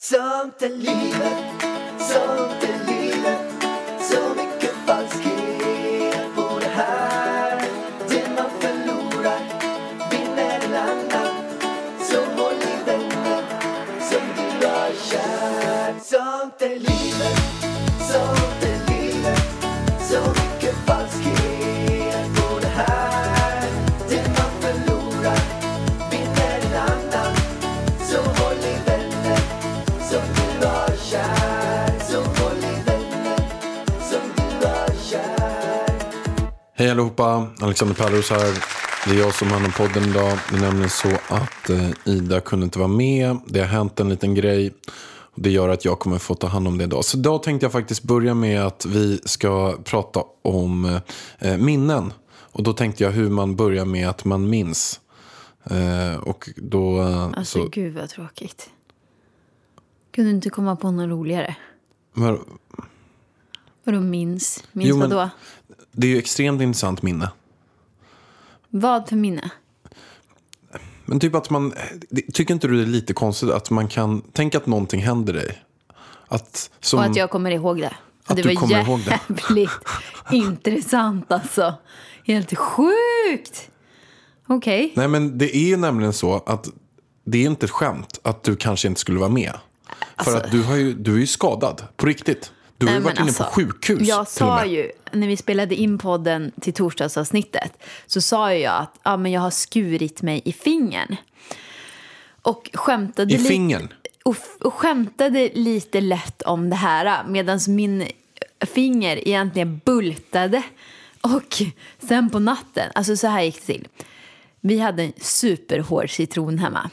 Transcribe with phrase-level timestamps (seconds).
[0.00, 1.62] Sånt är livet,
[1.98, 2.57] sånt
[37.02, 38.64] allihopa, Alexander Pärlros här.
[39.06, 40.38] Det är jag som har hand om podden idag.
[40.50, 43.38] Det är nämligen så att eh, Ida kunde inte vara med.
[43.46, 44.74] Det har hänt en liten grej.
[45.08, 47.04] Och det gör att jag kommer få ta hand om det idag.
[47.04, 51.00] Så idag tänkte jag faktiskt börja med att vi ska prata om
[51.38, 52.12] eh, minnen.
[52.30, 55.00] Och då tänkte jag hur man börjar med att man minns.
[55.64, 57.00] Eh, och då...
[57.02, 58.70] Eh, Alltså så, gud vad tråkigt.
[60.14, 61.56] Kunde du inte komma på något roligare?
[62.14, 62.38] men,
[63.84, 64.64] Vadå minns?
[64.72, 65.30] Minns Jo, men- vadå?
[65.92, 67.30] Det är ju extremt intressant minne.
[68.68, 69.50] Vad för minne?
[71.04, 71.74] Men typ att man,
[72.32, 75.64] tycker inte du det är lite konstigt att man kan, tänk att någonting händer dig.
[76.28, 77.96] Att, som, Och att jag kommer ihåg det.
[78.26, 79.20] Att det du var kommer ihåg det.
[79.28, 79.70] jävligt
[80.30, 81.74] intressant alltså.
[82.24, 83.70] Helt sjukt.
[84.46, 84.92] Okej.
[84.96, 86.68] Nej men det är ju nämligen så att
[87.24, 89.52] det är inte ett skämt att du kanske inte skulle vara med.
[90.24, 92.52] För att du, har ju, du är ju skadad, på riktigt.
[92.78, 94.08] Du har ju varit inne på alltså, sjukhus.
[94.08, 97.72] Jag sa ju, när vi spelade in podden till torsdagsavsnittet,
[98.06, 101.16] så sa jag att ja, men jag har skurit mig i fingern.
[102.42, 103.88] Och skämtade, I fingern?
[104.24, 108.08] och, och skämtade lite lätt om det här medan min
[108.60, 110.62] finger egentligen bultade.
[111.20, 111.62] Och
[112.08, 113.88] sen på natten, alltså så här gick det till.
[114.60, 116.90] Vi hade en superhård citron hemma.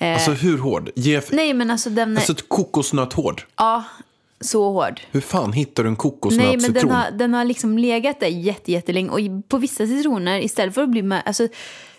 [0.00, 0.90] Alltså hur hård?
[0.94, 3.42] Ge, Nej men alltså den, alltså kokosnöthård.
[3.56, 3.84] ja,
[4.40, 5.00] så hård.
[5.10, 6.62] Hur fan hittar du en Nej, kokosnötscitron?
[6.62, 9.10] men den har, den har liksom legat där jätte, jättelänge.
[9.10, 11.02] Och på vissa citroner, istället för att bli...
[11.02, 11.48] med- Alltså,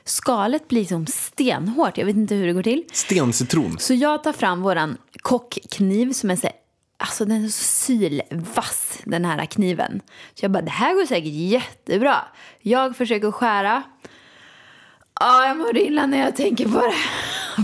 [0.03, 1.97] skalet blir som stenhårt.
[1.97, 2.83] Jag vet inte hur det går till.
[2.91, 3.77] Stencitron.
[3.79, 6.47] Så jag tar fram våran kockkniv som är så
[6.99, 10.01] Alltså den är så sylvass, den här kniven.
[10.33, 12.17] Så jag bara, det här går säkert jättebra.
[12.61, 13.83] Jag försöker skära.
[15.19, 16.93] Ja, jag mår illa när jag tänker på det.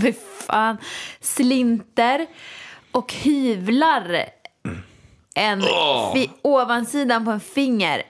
[0.02, 0.12] Fy
[0.46, 0.76] fan.
[1.20, 2.26] Slinter
[2.90, 4.24] och hyvlar
[5.34, 5.62] en
[6.14, 8.02] fi- ovansidan på en finger.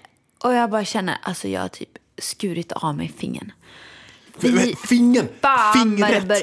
[0.44, 3.52] Och jag bara känner, alltså jag har typ skurit av mig fingern.
[4.38, 5.28] Fy Fingern!
[5.74, 6.28] Fingret!
[6.28, 6.42] bör-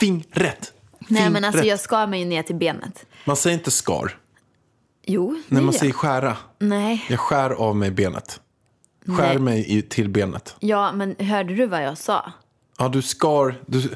[0.00, 0.72] Fingret!
[1.08, 3.06] Nej men alltså jag skar mig ner till benet.
[3.24, 4.18] Man säger inte skar.
[5.06, 6.36] Jo, det man säger skära.
[6.58, 7.04] Nej.
[7.08, 8.40] Jag skär av mig benet.
[9.06, 9.38] Skär Nej.
[9.38, 10.56] mig till benet.
[10.60, 12.32] Ja, men hörde du vad jag sa?
[12.78, 13.60] Ja, du skar...
[13.66, 13.94] Du,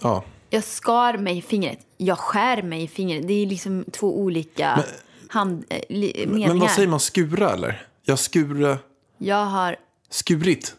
[0.00, 0.24] ja.
[0.50, 1.78] Jag skar mig i fingret.
[1.96, 3.28] Jag skär mig i fingret.
[3.28, 4.84] Det är liksom två olika
[5.32, 6.48] hand, eh, li, meningar.
[6.48, 7.00] Men vad säger man?
[7.00, 7.86] Skura eller?
[8.02, 8.78] Jag skura...
[9.18, 9.76] Jag har...
[10.10, 10.74] Skurit?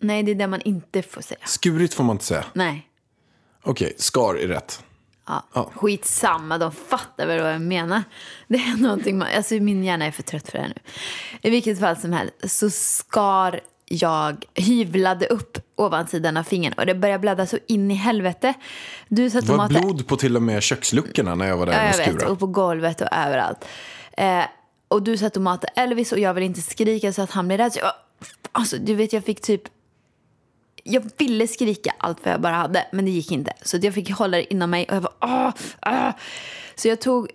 [0.00, 1.40] Nej, det är det man inte får säga.
[1.46, 2.44] Skurit får man inte säga.
[2.52, 2.88] Nej.
[3.62, 4.84] Okej, skar är rätt.
[5.26, 5.44] Ja.
[5.52, 5.70] Ja.
[5.74, 8.02] Skitsamma, de fattar väl vad jag menar.
[8.48, 10.80] Det är någonting man, alltså min hjärna är för trött för det här nu.
[11.42, 13.60] I vilket fall som helst så skar
[13.94, 18.54] jag, hyvlade upp ovansidan av fingern och det började blöda så in i helvete.
[19.08, 21.72] Du satt Det var matade blod på till och med köksluckorna när jag var där
[21.72, 22.22] Ja, och jag vet.
[22.22, 23.64] Och på golvet och överallt.
[24.12, 24.44] Eh,
[24.88, 27.58] och du satt och matade Elvis och jag ville inte skrika så att han blev
[27.58, 27.72] rädd.
[27.72, 27.92] Så jag,
[28.52, 29.62] alltså, du vet, jag fick typ...
[30.82, 33.52] Jag ville skrika allt vad jag bara hade, men det gick inte.
[33.62, 35.14] Så jag fick hålla det inom mig och jag bara...
[35.20, 35.52] Åh,
[35.86, 36.10] åh.
[36.74, 37.30] Så jag tog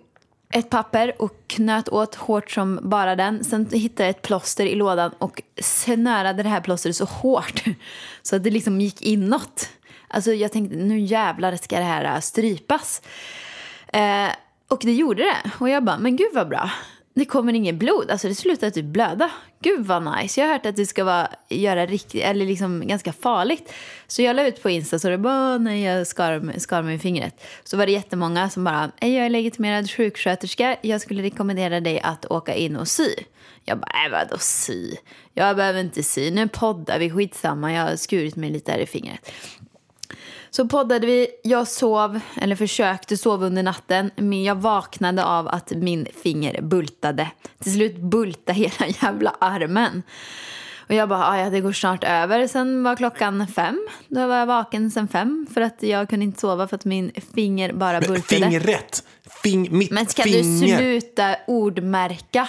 [0.50, 3.44] ett papper och knöt åt hårt som bara den.
[3.44, 7.64] Sen hittade jag ett plåster i lådan och snörade det här plåstret så hårt
[8.22, 9.68] så att det liksom gick inåt.
[10.08, 13.02] Alltså jag tänkte, nu jävlar ska det här äh, strypas.
[13.86, 14.28] Eh,
[14.68, 15.50] och det gjorde det.
[15.60, 16.70] Och jag bara, men gud vad bra.
[17.14, 18.10] Det kommer inget blod.
[18.10, 19.30] Alltså det slutar typ blöda.
[19.62, 20.40] Gud vad nice.
[20.40, 23.72] Jag har hört att det ska vara, göra riktigt, eller liksom ganska farligt.
[24.06, 26.98] Så jag la ut på Insta så det bara, nej jag skar, skar mig i
[26.98, 27.44] fingret.
[27.64, 30.76] Så var det jättemånga som bara, jag är legitimerad sjuksköterska.
[30.82, 33.08] Jag skulle rekommendera dig att åka in och sy.
[33.64, 34.94] Jag bara, äh, vadå sy?
[35.34, 36.30] Jag behöver inte sy.
[36.30, 37.72] Nu poddar vi, skitsamma.
[37.72, 39.32] Jag har skurit mig lite här i fingret.
[40.50, 45.70] Så poddade vi, jag sov, eller försökte sova under natten, men jag vaknade av att
[45.70, 47.30] min finger bultade.
[47.62, 50.02] Till slut bultade hela jävla armen.
[50.88, 52.46] Och jag bara, "Ah, ja det går snart över.
[52.46, 53.88] Sen var klockan fem.
[54.08, 57.10] Då var jag vaken sen fem för att jag kunde inte sova för att min
[57.34, 58.50] finger bara bultade.
[58.50, 59.04] Fingret!
[59.42, 60.42] Fing, mitt Men ska finger!
[60.42, 62.48] du sluta ordmärka?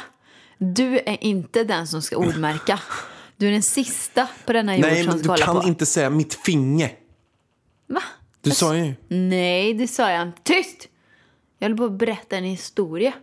[0.57, 2.79] Du är inte den som ska ordmärka.
[3.37, 5.67] Du är den sista på denna jord Nej, som men ska du hålla kan på.
[5.67, 6.89] inte säga mitt finger.
[7.93, 8.01] Va?
[8.41, 8.93] Du sa ju...
[9.07, 10.41] Nej, det sa jag inte.
[10.43, 10.87] Tyst!
[11.59, 13.13] Jag höll på att berätta en historia.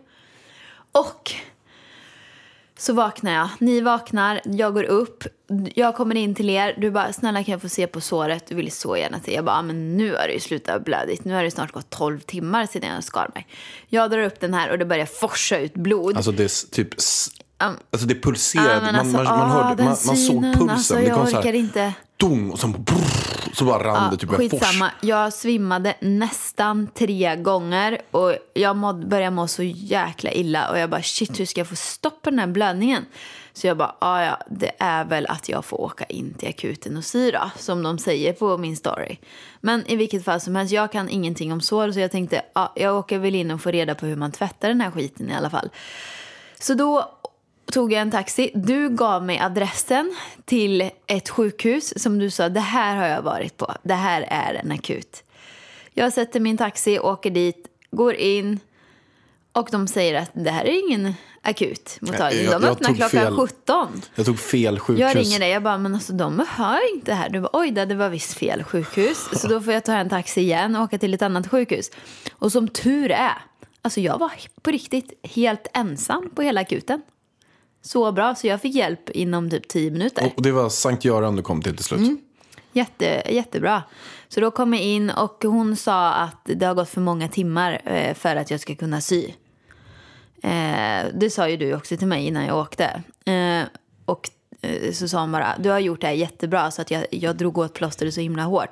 [0.91, 1.31] Och
[2.77, 3.49] så vaknar jag.
[3.59, 5.23] Ni vaknar, jag går upp.
[5.75, 6.75] Jag kommer in till er.
[6.77, 8.47] Du bara, snälla kan jag få se på såret?
[8.47, 9.33] Du vill så gärna se.
[9.35, 11.25] Jag bara, "Ah, men nu har det ju slutat blödigt.
[11.25, 13.47] Nu har det snart gått 12 timmar sedan jag skar mig.
[13.87, 16.15] Jag drar upp den här och det börjar forsa ut blod.
[16.15, 16.93] Alltså det är typ...
[17.63, 18.69] Um, Alltså det pulserade.
[18.73, 20.69] Ja, men man, man, alltså, man, ah, hörde, den man, man såg pulsen.
[20.69, 21.93] alltså, jag orkar inte.
[22.19, 24.51] Dong, och sen brrr, så bara rann det typ en fors.
[24.51, 30.79] Skitsamma, jag svimmade nästan tre gånger och jag mådde, började må så jäkla illa och
[30.79, 33.05] jag bara shit hur ska jag få stopp på den här blödningen?
[33.53, 36.97] Så jag bara ah, ja det är väl att jag får åka in till akuten
[36.97, 39.17] och sy då, som de säger på min story.
[39.61, 42.67] Men i vilket fall som helst, jag kan ingenting om sår så jag tänkte ah,
[42.75, 45.35] jag åker väl in och får reda på hur man tvättar den här skiten i
[45.35, 45.69] alla fall.
[46.59, 47.18] Så då
[47.71, 48.51] tog jag en taxi.
[48.53, 53.57] Du gav mig adressen till ett sjukhus som du sa, det här har jag varit
[53.57, 53.75] på.
[53.83, 55.23] Det här är en akut.
[55.93, 58.59] Jag sätter min taxi, åker dit, går in
[59.51, 62.45] och de säger att det här är ingen akut mottagning.
[62.45, 63.35] De öppnar klockan fel.
[63.35, 64.01] 17.
[64.15, 65.01] Jag tog fel sjukhus.
[65.01, 67.29] Jag ringer dig, jag bara, men alltså de hör inte här.
[67.29, 69.29] Du bara, oj det var visst fel sjukhus.
[69.33, 71.91] Så då får jag ta en taxi igen och åka till ett annat sjukhus.
[72.31, 73.37] Och som tur är,
[73.81, 74.31] alltså jag var
[74.61, 77.01] på riktigt helt ensam på hela akuten.
[77.81, 80.33] Så bra, så jag fick hjälp inom typ 10 minuter.
[80.35, 81.99] Och det var Sankt Göran du kom till till slut.
[81.99, 82.17] Mm.
[82.71, 83.83] Jätte, jättebra.
[84.27, 87.81] Så då kom jag in och hon sa att det har gått för många timmar
[87.85, 89.25] eh, för att jag ska kunna sy.
[90.43, 93.03] Eh, det sa ju du också till mig innan jag åkte.
[93.25, 93.63] Eh,
[94.05, 94.29] och
[94.93, 97.57] så sa hon bara, du har gjort det här jättebra så att jag, jag drog
[97.57, 98.69] åt plåstret så himla hårt.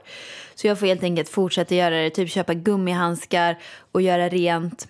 [0.56, 3.58] Så jag får helt enkelt fortsätta göra det, typ köpa gummihandskar
[3.92, 4.88] och göra rent.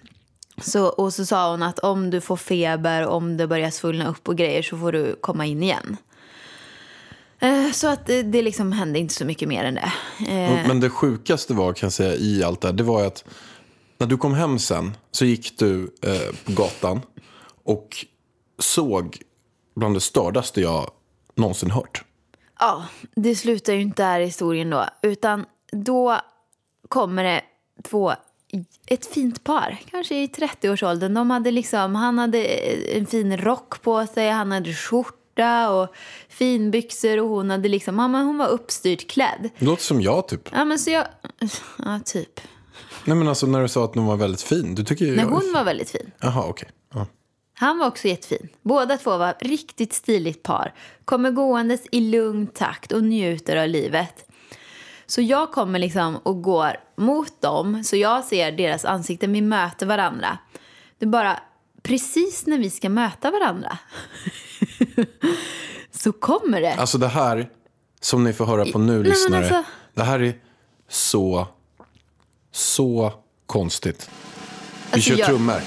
[0.61, 4.27] Så, och så sa hon att om du får feber, om det börjar svullna upp
[4.27, 5.97] och grejer så får du komma in igen.
[7.39, 9.91] Eh, Så att det, liksom hände inte så mycket mer än det.
[10.27, 13.23] Eh, Men det sjukaste var kan jag säga i allt det här, det var att
[13.97, 17.01] när du kom hem sen så gick du eh, på gatan
[17.63, 18.05] och
[18.59, 19.17] såg
[19.75, 20.91] bland det stördaste jag
[21.35, 22.03] någonsin hört.
[22.59, 24.85] Ja, det slutar ju inte där historien då.
[25.01, 26.19] Utan då
[26.89, 27.41] kommer det
[27.83, 28.13] två,
[28.87, 31.13] ett fint par, kanske i 30-årsåldern.
[31.13, 32.43] De hade liksom, han hade
[32.97, 35.95] en fin rock på sig, han hade skjorta och
[36.29, 39.49] finbyxor och hon hade liksom, men hon var uppstyrt klädd.
[39.59, 40.49] Det låter som jag typ.
[40.51, 41.05] Ja men så jag,
[41.77, 42.41] ja typ.
[43.05, 44.75] Nej men alltså när du sa att hon var väldigt fin.
[44.75, 46.11] Du tycker ju Nej hon var väldigt fin.
[46.19, 46.69] Jaha okej.
[46.93, 47.07] Ja.
[47.53, 48.49] Han var också jättefin.
[48.61, 50.73] Båda två var riktigt stiligt par.
[51.05, 54.26] Kommer gåendes i lugn takt och njuter av livet.
[55.07, 59.33] Så jag kommer liksom och går mot dem, så jag ser deras ansikten.
[59.33, 60.37] Vi möter varandra.
[60.99, 61.39] Det är bara
[61.83, 63.77] precis när vi ska möta varandra
[65.91, 66.73] så kommer det.
[66.73, 67.49] Alltså det här
[68.01, 69.39] som ni får höra på nu men lyssnare.
[69.39, 69.63] alltså-
[69.93, 70.33] Det här är
[70.89, 71.47] så,
[72.51, 73.13] så
[73.45, 74.09] konstigt.
[74.89, 75.61] Vi Alltså, kör jag- trummor.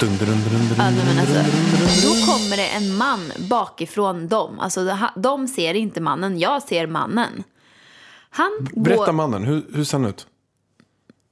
[0.00, 0.38] Dun, dun, dun,
[0.78, 4.58] Ja, nej, men alltså, då kommer det en man bakifrån dem.
[4.60, 7.44] Alltså, de ser inte mannen, jag ser mannen.
[8.36, 9.12] Han Berätta går...
[9.12, 10.26] mannen, hur, hur ser han ut?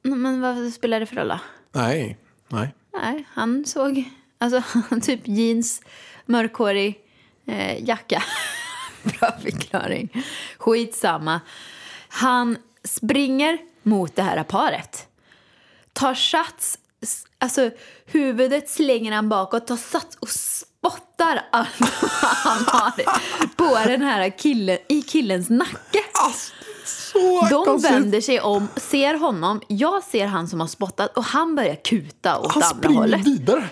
[0.02, 1.38] Men vad spelar det för roll då?
[1.72, 2.18] Nej,
[2.48, 2.74] nej.
[2.92, 4.04] Nej, han såg
[4.38, 4.62] alltså,
[5.02, 5.82] typ jeans,
[6.26, 7.00] mörkhårig
[7.46, 8.22] eh, jacka.
[9.02, 10.24] Bra förklaring.
[10.58, 11.40] Skitsamma.
[12.08, 15.06] Han springer mot det här paret.
[15.92, 16.78] Tar sats,
[17.38, 17.70] alltså
[18.06, 21.68] huvudet slänger han bakåt, tar sats och spottar allt
[22.20, 22.92] han har
[23.56, 25.98] på den här killen, i killens nacke.
[26.84, 27.90] Så De konstigt.
[27.92, 32.38] vänder sig om, ser honom, jag ser han som har spottat och han börjar kuta
[32.38, 33.26] åt Han andra springer hållet.
[33.26, 33.64] vidare.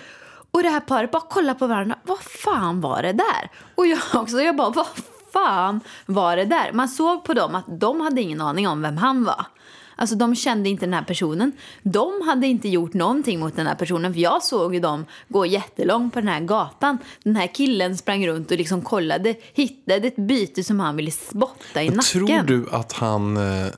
[0.51, 1.95] Och det här paret bara kollar på varandra.
[2.03, 3.51] Vad fan var det där?
[3.75, 4.87] Och jag också, jag bara, vad
[5.33, 6.71] fan var det där?
[6.73, 9.45] Man såg på dem att de hade ingen aning om vem han var.
[10.01, 11.51] Alltså de kände inte den här personen.
[11.83, 14.13] De hade inte gjort någonting mot den här personen.
[14.13, 16.97] För jag såg ju dem gå jättelångt på den här gatan.
[17.23, 21.83] Den här killen sprang runt och liksom kollade, hittade ett byte som han ville spotta
[21.83, 22.01] i nacken.
[22.03, 23.71] Tror du att han eh, eh,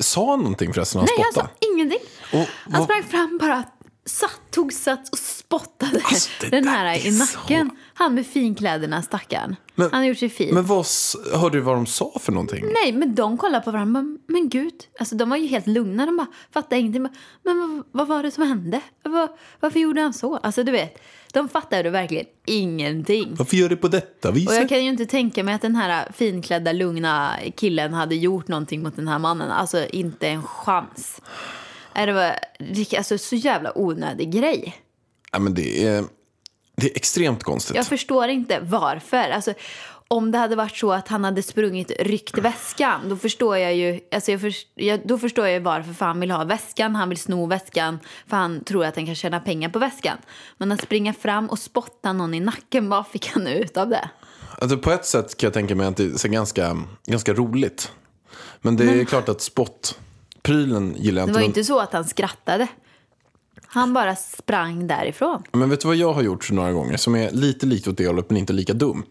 [0.00, 1.52] sa någonting förresten han Nej, han spottade?
[1.60, 2.00] sa ingenting.
[2.32, 3.64] Och han vad- sprang fram bara,
[4.06, 7.70] satt, tog sats och spottade Alltså, den här är i så- nacken.
[7.94, 9.56] Han med finkläderna, stackaren.
[9.74, 10.54] Men- han har gjort sig fin.
[10.54, 10.86] Men vad,
[11.34, 12.64] hörde du vad de sa för någonting?
[12.82, 14.00] Nej, men de kollade på varandra.
[14.02, 16.06] Men, men gud, alltså, de var ju helt lugna.
[16.06, 17.02] De bara fattade ingenting.
[17.02, 18.80] Bara, Men vad, vad var det som hände?
[19.02, 19.28] Vad,
[19.60, 20.36] varför gjorde han så?
[20.36, 20.98] Alltså, du vet,
[21.32, 23.34] de fattade verkligen ingenting.
[23.38, 24.54] Varför gör du på detta Och viset?
[24.56, 28.82] jag kan ju inte tänka mig att den här finklädda, lugna killen hade gjort någonting
[28.82, 29.50] mot den här mannen.
[29.50, 31.20] Alltså inte en chans.
[32.00, 34.76] Nej, Det var alltså, så jävla onödig grej.
[35.32, 36.04] Ja, men det, är,
[36.76, 37.76] det är extremt konstigt.
[37.76, 39.30] Jag förstår inte varför.
[39.30, 39.54] Alltså,
[40.08, 44.00] om det hade varit så att han hade sprungit ryckt väskan, då förstår jag ju,
[44.12, 47.18] alltså jag först, jag, då förstår jag varför för han vill ha väskan, han vill
[47.18, 50.18] sno väskan, för han tror att han kan tjäna pengar på väskan.
[50.58, 54.10] Men att springa fram och spotta någon i nacken, vad fick han ut av det?
[54.58, 56.76] Alltså på ett sätt kan jag tänka mig att det är ganska,
[57.06, 57.92] ganska roligt.
[58.60, 59.40] Men det är klart att
[60.40, 61.32] spottprylen gillar jag Det inte.
[61.32, 62.66] var ju inte så att han skrattade.
[63.66, 65.42] Han bara sprang därifrån.
[65.52, 68.06] Men vet du vad jag har gjort några gånger som är lite likt åt det
[68.06, 69.10] hållet men inte lika dumt?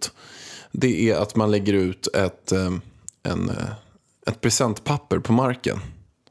[0.71, 2.71] Det är att man lägger ut ett, eh,
[3.23, 3.69] en, eh,
[4.27, 5.79] ett presentpapper på marken.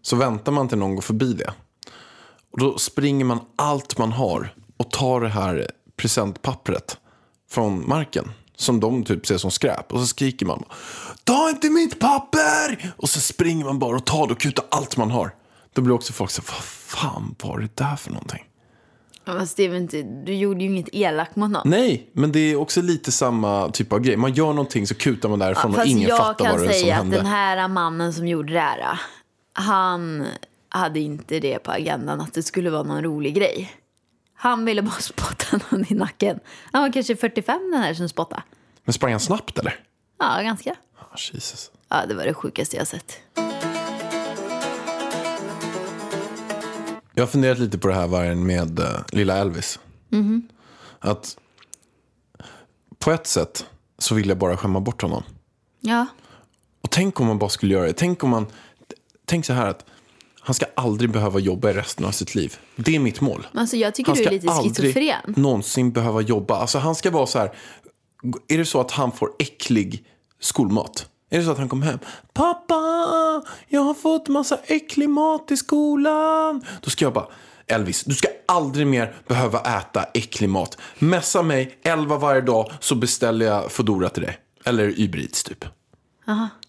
[0.02, 1.52] Så väntar man till någon går förbi det.
[2.52, 6.96] Och då springer man allt man har och tar det här presentpappret
[7.50, 8.30] från marken.
[8.56, 9.92] Som de typ ser som skräp.
[9.92, 10.64] Och så skriker man.
[11.28, 12.92] Ta inte mitt papper!
[12.96, 15.34] Och så springer man bara och tar det och kutar allt man har.
[15.72, 18.44] Då blir också folk så vad fan var det där för någonting?
[19.24, 21.70] Ja, Fast väl inte, du gjorde ju inget elakt mot någon.
[21.70, 24.16] Nej, men det är också lite samma typ av grej.
[24.16, 26.66] Man gör någonting så kutar man därifrån och Fast ingen jag fattar kan vad det
[26.66, 27.16] är som säga att hände.
[27.16, 29.00] den här mannen som gjorde det här,
[29.52, 30.26] han
[30.68, 33.72] hade inte det på agendan att det skulle vara någon rolig grej.
[34.34, 36.40] Han ville bara spotta någon i nacken.
[36.72, 38.42] Han var kanske 45 den här som spottade.
[38.84, 39.80] Men sprang han snabbt eller?
[40.18, 40.74] Ja, ganska.
[41.18, 41.70] Jesus.
[41.88, 43.18] Ja, det var det sjukaste jag sett.
[47.14, 49.78] Jag har funderat lite på det här vargen med uh, lilla Elvis.
[50.08, 50.48] Mhm.
[50.98, 51.36] Att
[52.98, 53.66] på ett sätt
[53.98, 55.22] så vill jag bara skämma bort honom.
[55.80, 56.06] Ja,
[56.80, 57.92] Och tänk om man bara skulle göra det.
[57.92, 58.46] Tänk om man,
[59.24, 59.84] tänk så här att
[60.40, 62.56] han ska aldrig behöva jobba i resten av sitt liv.
[62.76, 63.46] Det är mitt mål.
[63.54, 65.34] alltså jag tycker Han du är ska lite aldrig schizofren.
[65.36, 66.56] någonsin behöva jobba.
[66.56, 67.54] Alltså han ska vara så här.
[68.48, 70.04] Är det så att han får äcklig
[70.40, 71.06] skolmat?
[71.30, 71.98] Är det så att han kommer hem?
[72.32, 72.74] Pappa,
[73.68, 76.64] jag har fått massa äcklig mat i skolan.
[76.82, 77.26] Då ska jag bara,
[77.66, 80.78] Elvis, du ska aldrig mer behöva äta äcklig mat.
[80.98, 84.38] Messa mig 11 varje dag så beställer jag Foodora till dig.
[84.64, 85.64] Eller Eats typ.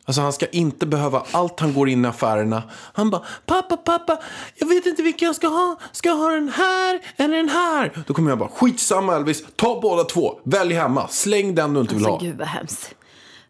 [0.05, 2.63] Alltså han ska inte behöva allt han går in i affärerna.
[2.93, 4.19] Han bara, pappa, pappa,
[4.55, 5.79] jag vet inte vilken jag ska ha.
[5.91, 8.03] Ska jag ha den här eller den här?
[8.07, 10.39] Då kommer jag bara, skitsamma Elvis, ta båda två.
[10.43, 12.29] Välj hemma, släng den du inte vill Alltså ha.
[12.31, 12.95] gud vad hemskt.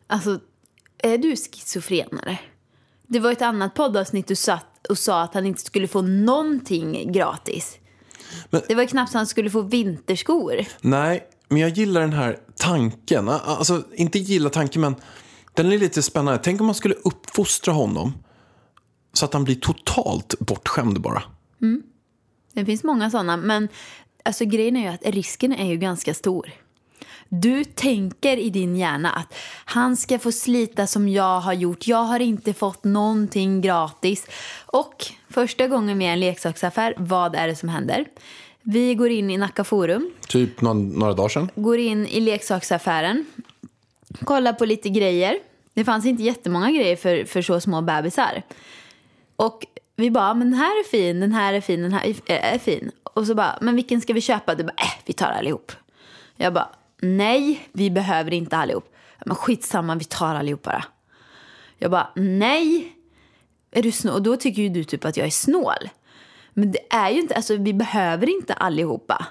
[0.10, 0.40] Alltså,
[1.04, 2.42] är du schizofren eller?
[3.08, 7.12] Det var ett annat poddavsnitt du satt och sa att han inte skulle få någonting
[7.12, 7.78] gratis.
[8.50, 10.66] Men- Det var knappt så han skulle få vinterskor.
[10.82, 13.30] Nej, men jag gillar den här tanken.
[13.30, 14.96] Alltså, inte gilla tanken, men
[15.54, 16.40] den är lite spännande.
[16.44, 18.14] Tänk om man skulle uppfostra honom
[19.14, 21.24] så att han blir totalt bortskämd bara.
[22.54, 23.68] Det finns många sådana, men
[24.26, 26.52] alltså, grejen är ju att risken är ju ganska stor.
[27.30, 29.34] Du tänker i din hjärna att
[29.66, 31.88] han ska få slita som jag har gjort.
[31.88, 34.28] Jag har inte fått någonting gratis.
[34.66, 38.06] Och första gången vi är i en leksaksaffär, vad är det som händer?
[38.62, 41.50] Vi går in i Nacka Forum, Typ någon, några dagar sedan.
[41.56, 43.26] går in i leksaksaffären,
[44.24, 45.38] kollar på lite grejer.
[45.74, 48.44] Det fanns inte jättemånga grejer för, för så små bebisar.
[49.36, 49.66] Och
[49.96, 52.92] vi bara, men den här är fin, den här är fin, den här är- fin.
[53.04, 54.56] Och så bara, men vilken ska vi köpa?
[54.56, 55.72] Du bara, äh, vi tar allihop.
[56.36, 56.70] Jag bara,
[57.02, 58.96] nej, vi behöver inte allihop.
[59.26, 60.86] Men skitsamma, vi tar allihop bara.
[61.78, 62.96] Jag bara, nej.
[63.72, 64.16] Är du snål?
[64.16, 65.90] Och då tycker ju du typ att jag är snål.
[66.54, 69.26] Men det är ju inte, alltså vi behöver inte allihopa.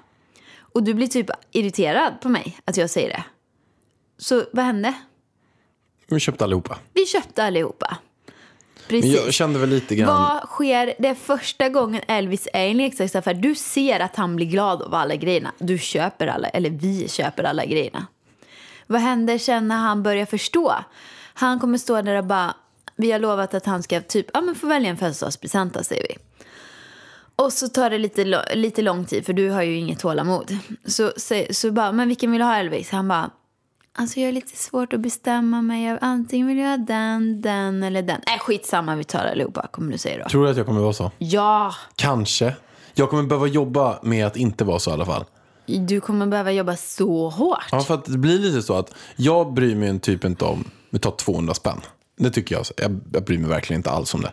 [0.59, 3.25] Och du blir typ irriterad på mig att jag säger det.
[4.19, 4.95] Så vad hände?
[6.07, 6.79] Vi köpte allihopa.
[6.93, 7.99] Vi köpte allihopa.
[8.90, 9.16] Men Precis.
[9.25, 10.09] jag kände väl lite grann...
[10.09, 13.35] Vad sker det är första gången Elvis är i en leksaksaffär?
[13.35, 15.52] Du ser att han blir glad av alla grejerna.
[15.59, 18.07] Du köper alla, eller vi köper alla grejerna.
[18.87, 20.75] Vad händer sen när han börjar förstå?
[21.35, 22.54] Han kommer stå där och bara,
[22.97, 26.16] vi har lovat att han ska typ, ja men få välja en födelsedagspresent säger vi.
[27.37, 30.59] Och så tar det lite, lite lång tid för du har ju inget tålamod.
[30.85, 32.90] Så, så, så bara, men vilken vill du ha Elvis?
[32.90, 33.30] Han bara,
[33.99, 35.85] alltså jag är lite svårt att bestämma mig.
[35.87, 38.17] Jag- Antingen vill jag ha den, den eller den.
[38.21, 40.28] Äh skitsamma vi tar allihopa kommer du säga då.
[40.31, 41.11] Tror du att jag kommer vara så?
[41.19, 42.57] Ja, Kanske.
[42.95, 45.25] Jag kommer behöva jobba med att inte vara så i alla fall.
[45.67, 47.64] du kommer behöva jobba så hårt.
[47.73, 50.64] Ja, för att det blir lite så att jag bryr mig en typ inte om,
[50.90, 51.81] vi tar 200 spänn.
[52.17, 54.33] Det tycker jag, jag, jag bryr mig verkligen inte alls om det.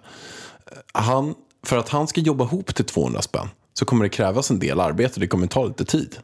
[0.93, 4.59] Han, för att han ska jobba ihop till 200 spänn så kommer det krävas en
[4.59, 6.17] del arbete, det kommer ta lite tid.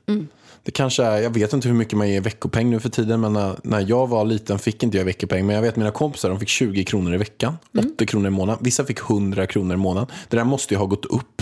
[0.64, 3.34] Det kanske är, jag vet inte hur mycket man ger veckopeng nu för tiden, men
[3.34, 5.46] när, när jag var liten fick inte jag veckopeng.
[5.46, 7.58] Men jag vet mina kompisar, de fick 20 kronor i veckan,
[7.94, 8.64] 80 kronor i månaden.
[8.64, 10.10] Vissa fick 100 kronor i månaden.
[10.30, 11.42] Det där måste ju ha gått upp.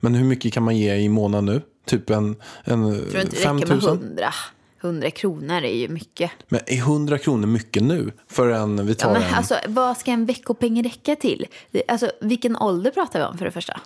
[0.00, 1.62] Men hur mycket kan man ge i månaden nu?
[1.86, 3.76] Typ en, en tror inte det 5 räcker 000?
[3.76, 4.32] med 100.
[4.82, 6.30] 100 kronor är ju mycket.
[6.48, 8.12] Men är 100 kronor mycket nu?
[8.28, 11.46] För en, vi Ja, tar men en, alltså, vad ska en veckopeng räcka till?
[11.88, 13.80] Alltså, vilken ålder pratar vi om för det första?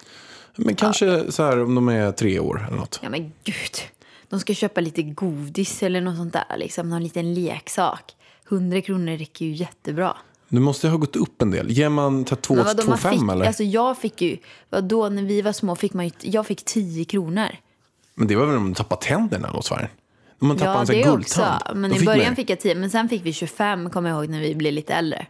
[0.56, 3.00] men kanske så här om de är tre år eller något.
[3.02, 3.76] Ja men gud.
[4.32, 6.56] De ska köpa lite godis eller något sånt där.
[6.56, 8.16] Liksom, någon liten leksak.
[8.50, 10.16] 100 kronor räcker ju jättebra.
[10.48, 11.70] Du måste ha gått upp en del.
[11.70, 13.46] Ger man ta två, Men vadå, två man fem fick, eller?
[13.46, 14.38] Alltså jag fick ju,
[14.70, 17.48] vadå, när vi var små fick man ju, jag fick 10 kronor.
[18.14, 19.88] Men det var väl om man tappade tänderna då, Sverige?
[20.38, 21.40] Om man tappade Ja, en sån det här också.
[21.40, 21.80] guldtand.
[21.80, 24.30] Men då i början fick jag 10, men sen fick vi 25, kommer jag ihåg,
[24.30, 25.26] när vi blev lite äldre.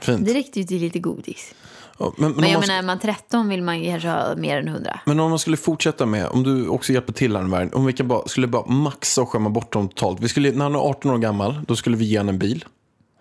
[0.00, 0.26] Fint.
[0.26, 1.54] Det räckte ju till lite godis.
[2.00, 4.56] Ja, men, men, Men jag man, menar, är man 13 vill man kanske ha mer
[4.58, 5.00] än 100.
[5.06, 7.92] men om man skulle fortsätta med, om du också hjälper till här Värn, om vi
[7.92, 10.20] kan bara, skulle bara maxa och skämma bort dem totalt.
[10.20, 12.64] Vi skulle, när han är 18 år gammal, då skulle vi ge honom en bil.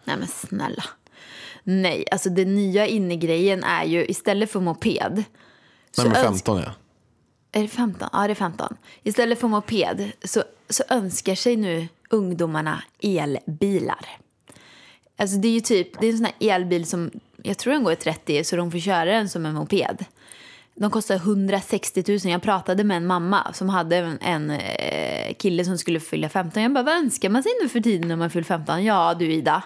[0.05, 0.83] Nej men snälla.
[1.63, 5.23] Nej, alltså det nya innegrejen är ju istället för moped.
[5.97, 6.71] Nej, men öns- 15 ja.
[7.51, 8.09] Är det 15?
[8.13, 8.75] Ja, det är 15.
[9.03, 14.05] Istället för moped så, så önskar sig nu ungdomarna elbilar.
[15.17, 17.11] Alltså det är ju typ, det är en sån här elbil som,
[17.43, 20.05] jag tror den går i 30 så de får köra den som en moped.
[20.75, 22.19] De kostar 160 000.
[22.23, 26.63] Jag pratade med en mamma som hade en, en eh, kille som skulle fylla 15.
[26.63, 28.83] Jag bara, vad önskar man sig nu för tiden när man fyller 15?
[28.85, 29.63] Ja du Ida,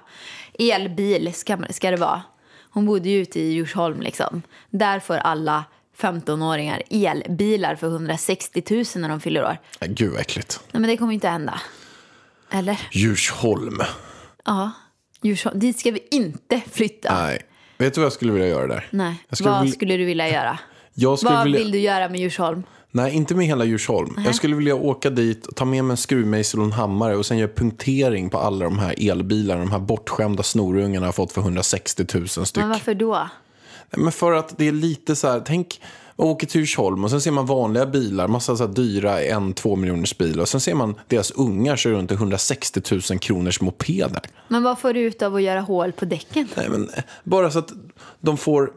[0.60, 2.22] elbil ska, ska det vara.
[2.70, 4.42] Hon bodde ju ute i Djursholm liksom.
[4.70, 5.64] Där får alla
[5.98, 9.58] 15-åringar elbilar för 160 000 när de fyller år.
[9.80, 10.60] Gud vad äckligt.
[10.72, 11.62] Nej men det kommer inte hända.
[12.52, 12.80] Eller?
[12.92, 13.80] Djursholm.
[14.46, 14.72] Ja.
[15.22, 15.60] Djursholm.
[15.60, 17.16] Dit ska vi inte flytta.
[17.26, 17.42] Nej.
[17.84, 18.88] Vet du vad jag skulle vilja göra där?
[18.90, 19.16] Nej.
[19.32, 20.60] Skulle Vad vilja- skulle du vilja göra?
[21.18, 21.60] Skulle Vad vilja...
[21.60, 22.64] vill du göra med Djursholm?
[22.92, 24.20] Nej, inte med hela Djursholm.
[24.26, 27.38] Jag skulle vilja åka dit, ta med mig en skruvmejsel och en hammare och sen
[27.38, 29.60] göra punktering på alla de här elbilarna.
[29.62, 32.56] De här bortskämda snorungarna har fått för 160 000 styck.
[32.56, 33.14] Men varför då?
[33.90, 35.82] Nej, Men för att det är lite så här, tänk,
[36.16, 39.76] man åker till Djursholm och sen ser man vanliga bilar, massa så dyra en, två
[39.76, 40.42] miljoners bilar.
[40.42, 44.22] Och sen ser man deras ungar köra runt i 160 000 kronors mopeder.
[44.48, 46.48] Men vad får du ut av att göra hål på däcken?
[46.56, 47.74] Nej, men eh, bara så att
[48.20, 48.72] de får,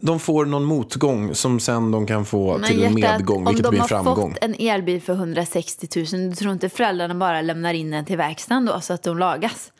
[0.00, 3.70] de får någon motgång som sen de kan få till en medgång, vilket om blir
[3.70, 4.32] de en har framgång.
[4.32, 8.16] fått en elbil för 160 000, du tror inte föräldrarna bara lämnar in den till
[8.16, 9.72] verkstaden då så att de lagas?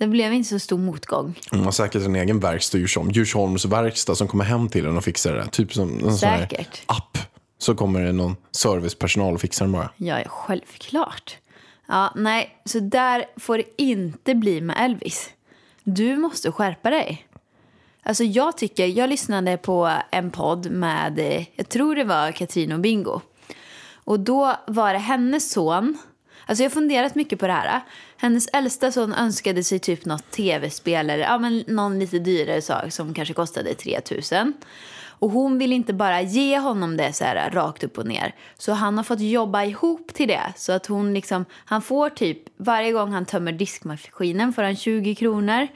[0.00, 1.38] Det blev inte så stor motgång.
[1.50, 3.10] De har säkert en egen verkstad i Djursholm.
[3.10, 5.46] Djursholms verkstad som kommer hem till en och fixar det.
[5.46, 6.82] Typ som en sån här Säkert.
[6.86, 7.18] app.
[7.58, 9.90] Så kommer det någon servicepersonal och fixar den bara.
[9.96, 11.36] Ja, ja, självklart.
[11.88, 15.30] Ja, nej, så där får det inte bli med Elvis.
[15.84, 17.26] Du måste skärpa dig.
[18.02, 22.72] Alltså jag tycker, jag lyssnade på en podd med, eh, jag tror det var Katrin
[22.72, 23.20] och Bingo.
[23.94, 25.98] Och då var det hennes son,
[26.50, 27.80] alltså jag har funderat mycket på det här.
[28.16, 32.92] Hennes äldsta son önskade sig typ något tv-spel eller ja, men någon lite dyrare sak
[32.92, 34.52] som kanske kostade 3000.
[35.20, 38.34] Och hon vill inte bara ge honom det så här rakt upp och ner.
[38.58, 40.52] Så han har fått jobba ihop till det.
[40.56, 45.14] Så att hon liksom, han får typ, varje gång han tömmer diskmaskinen får han 20
[45.14, 45.68] kronor.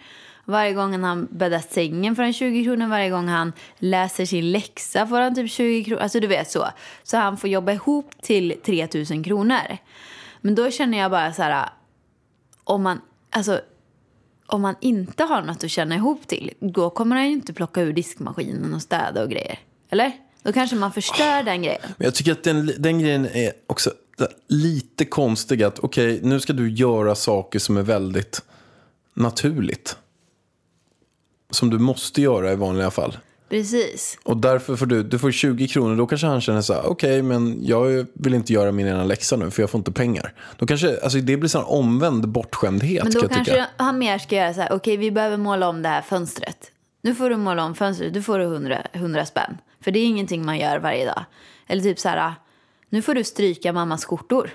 [0.45, 2.87] Varje gång han bäddar sängen får han 20 kronor.
[2.87, 6.03] Varje gång han läser sin läxa får han typ 20 kronor.
[6.03, 6.69] Alltså du vet så.
[7.03, 9.79] Så han får jobba ihop till 3000 kronor.
[10.45, 11.69] Men då känner jag bara så här,
[12.65, 13.61] om man, alltså
[14.47, 17.81] om man inte har något att känna ihop till, då kommer han ju inte plocka
[17.81, 19.59] ur diskmaskinen och städa och grejer.
[19.91, 20.13] Eller?
[20.43, 21.81] Då kanske man förstör den grejen.
[21.97, 23.91] Men jag tycker att den, den grejen är också
[24.49, 25.63] lite konstig.
[25.63, 28.43] Att okej, nu ska du göra saker som är väldigt
[29.15, 29.97] naturligt.
[31.51, 33.17] Som du måste göra i vanliga fall.
[33.55, 34.19] Precis.
[34.23, 37.23] Och därför får du, du får 20 kronor, då kanske han känner så här, okej,
[37.23, 40.35] men jag vill inte göra min ena läxa nu för jag får inte pengar.
[40.57, 43.67] Då kanske, alltså det blir sån omvänd bortskämdhet Men kan då jag kanske tycka.
[43.77, 46.71] han mer ska göra så här, okej vi behöver måla om det här fönstret.
[47.03, 49.59] Nu får du måla om fönstret, du får du 100, 100 spänn.
[49.81, 51.25] För det är ingenting man gör varje dag.
[51.67, 52.35] Eller typ så här,
[52.89, 54.51] nu får du stryka mammas skjortor.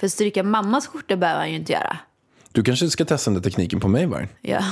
[0.00, 1.98] För stryka mammas skjortor behöver han ju inte göra.
[2.52, 4.28] Du kanske ska testa den där tekniken på mig, Varg.
[4.42, 4.64] Ja.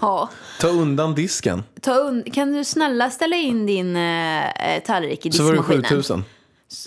[0.60, 4.44] Ta undan disken, Ta und- kan du snälla ställa in din eh,
[4.86, 5.84] tallrik i så var det diskmaskinen?
[5.84, 6.24] 7000.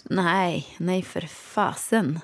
[0.04, 2.20] Nej, nej för fasen.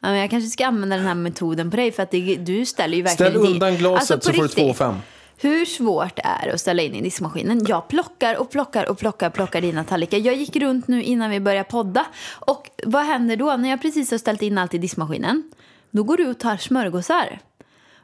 [0.00, 2.66] Ja, men jag kanske ska använda den här metoden på dig för att det, du
[2.66, 4.94] ställer ju verkligen Ställ undan glaset Alltså, så får du riktigt, 2 5.
[5.38, 7.66] Hur svårt är det att ställa in i diskmaskinen?
[7.68, 10.18] Jag plockar och plockar och plockar, plockar dina tallrikar.
[10.18, 12.06] Jag gick runt nu innan vi började podda.
[12.32, 15.42] Och vad händer då när jag precis har ställt in allt i diskmaskinen?
[15.90, 17.38] Då går du och tar smörgåsar.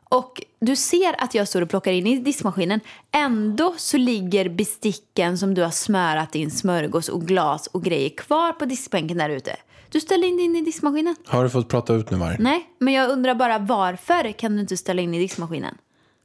[0.08, 2.80] Och du ser att jag står och plockar in i diskmaskinen.
[3.10, 8.52] Ändå så ligger besticken som du har smörat in smörgås och glas och grejer kvar
[8.52, 9.56] på diskbänken där ute.
[9.88, 11.16] Du ställer in in i diskmaskinen.
[11.26, 12.36] Har du fått prata ut nu, Varg?
[12.40, 15.74] Nej, men jag undrar bara varför kan du inte ställa in i diskmaskinen?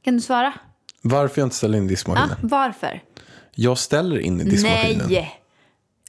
[0.02, 0.52] Kan du svara?
[1.02, 2.36] Varför jag inte ställer in i Ja, diskmaskinen?
[2.42, 3.02] varför?
[3.54, 5.06] Jag ställer in i diskmaskinen.
[5.08, 5.40] Nej!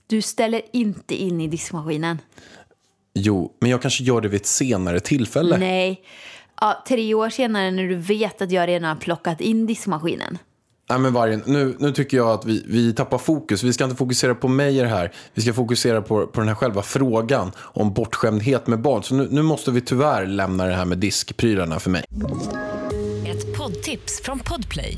[0.07, 2.17] Du ställer inte in i diskmaskinen.
[3.13, 5.57] Jo, men jag kanske gör det vid ett senare tillfälle.
[5.57, 6.01] Nej.
[6.61, 10.37] Ja, tre år senare när du vet att jag redan har plockat in diskmaskinen.
[10.89, 13.63] Nej, men vargen, nu, nu tycker jag att vi, vi tappar fokus.
[13.63, 15.11] Vi ska inte fokusera på det här.
[15.33, 19.03] Vi ska fokusera på, på den här själva frågan om bortskämdhet med barn.
[19.03, 22.03] Så nu, nu måste vi tyvärr lämna det här med diskprylarna för mig.
[23.27, 24.97] Ett poddtips från Podplay.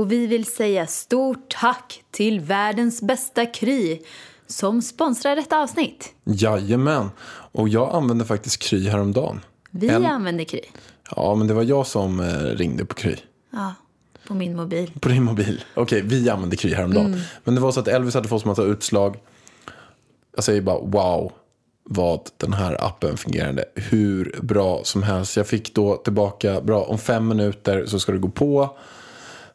[0.00, 3.98] Och vi vill säga stort tack till världens bästa Kry
[4.46, 6.12] som sponsrar detta avsnitt.
[6.24, 7.10] Jajamän.
[7.52, 9.40] Och jag använde faktiskt Kry häromdagen.
[9.70, 10.60] Vi En- använder Kry.
[11.16, 13.16] Ja, men det var jag som eh, ringde på Kry.
[13.50, 13.74] Ja,
[14.26, 14.92] på min mobil.
[15.00, 15.64] På din mobil.
[15.74, 17.20] Okej, vi använde Kry häromdagen.
[17.44, 19.16] Men det var så att Elvis hade fått massa utslag.
[20.34, 21.32] Jag säger bara wow
[21.84, 23.64] vad den här appen fungerade.
[23.74, 25.36] Hur bra som helst.
[25.36, 28.76] Jag fick då tillbaka, bra om fem minuter så ska det gå på.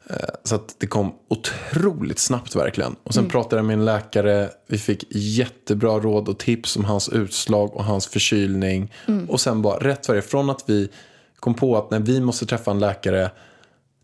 [0.10, 2.96] Eh, Så att det kom otroligt snabbt verkligen.
[3.04, 4.50] Och sen pratade jag med en läkare.
[4.68, 8.94] Vi fick jättebra råd och tips om hans utslag och hans förkylning.
[9.30, 10.89] Och sen bara rätt vad det från att vi
[11.39, 13.32] kom på att när vi måste träffa en läkare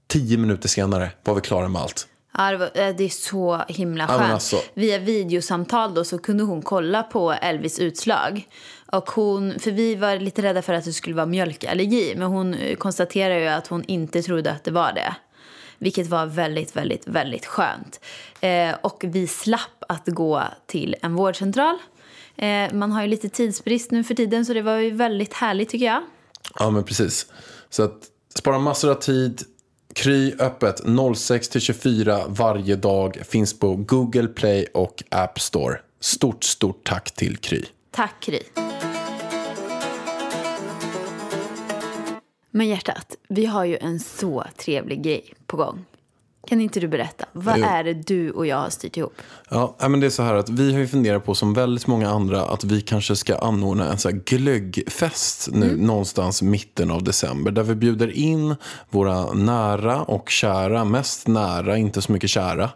[0.08, 2.08] tio minuter senare var vi klara med allt.
[2.38, 4.34] Ja, det, var, eh, det är så himla Ja, skönt.
[4.34, 4.58] alltså.
[4.74, 8.48] Via videosamtal då så kunde hon kolla på Elvis utslag.
[8.92, 12.14] Och hon, för vi var lite rädda för att det skulle vara mjölkallergi.
[12.18, 15.16] Men hon eh, konstaterade ju att hon inte trodde att det var det.
[15.82, 18.00] Vilket var väldigt, väldigt, väldigt skönt.
[18.42, 21.78] Eh, och vi slapp att gå till en vårdcentral.
[22.36, 25.70] Eh, man har ju lite tidsbrist nu för tiden så det var ju väldigt härligt
[25.70, 26.04] tycker jag.
[26.60, 27.26] Ja, men precis.
[27.70, 28.04] Så att
[28.36, 29.42] spara massor av tid.
[29.94, 30.82] Kry öppet
[31.16, 33.22] 06 till 24 varje dag.
[33.30, 35.80] Finns på Google Play och App Store.
[36.00, 37.66] Stort, stort tack till Kry.
[37.92, 38.40] Tack Kry.
[42.52, 45.86] Men hjärtat, vi har ju en så trevlig grej på gång.
[46.52, 47.26] Kan inte du berätta?
[47.34, 47.66] Vad Jo.
[47.66, 49.14] är det du och jag har styrt ihop?
[49.50, 52.10] Ja, men det är så här att vi har ju funderat på som väldigt många
[52.10, 57.52] andra att vi kanske ska anordna en så glöggfest nu någonstans mitten av december.
[57.52, 58.56] Där vi bjuder in
[58.90, 62.70] våra nära och kära, mest nära, inte så mycket kära.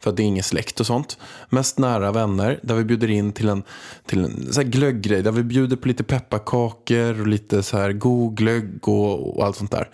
[0.00, 1.18] För att det är ingen släkt och sånt.
[1.48, 2.60] Mest nära vänner.
[2.62, 3.62] Där vi bjuder in till en,
[4.06, 5.22] till en så här glögggrej.
[5.22, 9.56] Där vi bjuder på lite pepparkakor och lite så här god glögg och, och allt
[9.56, 9.88] sånt där.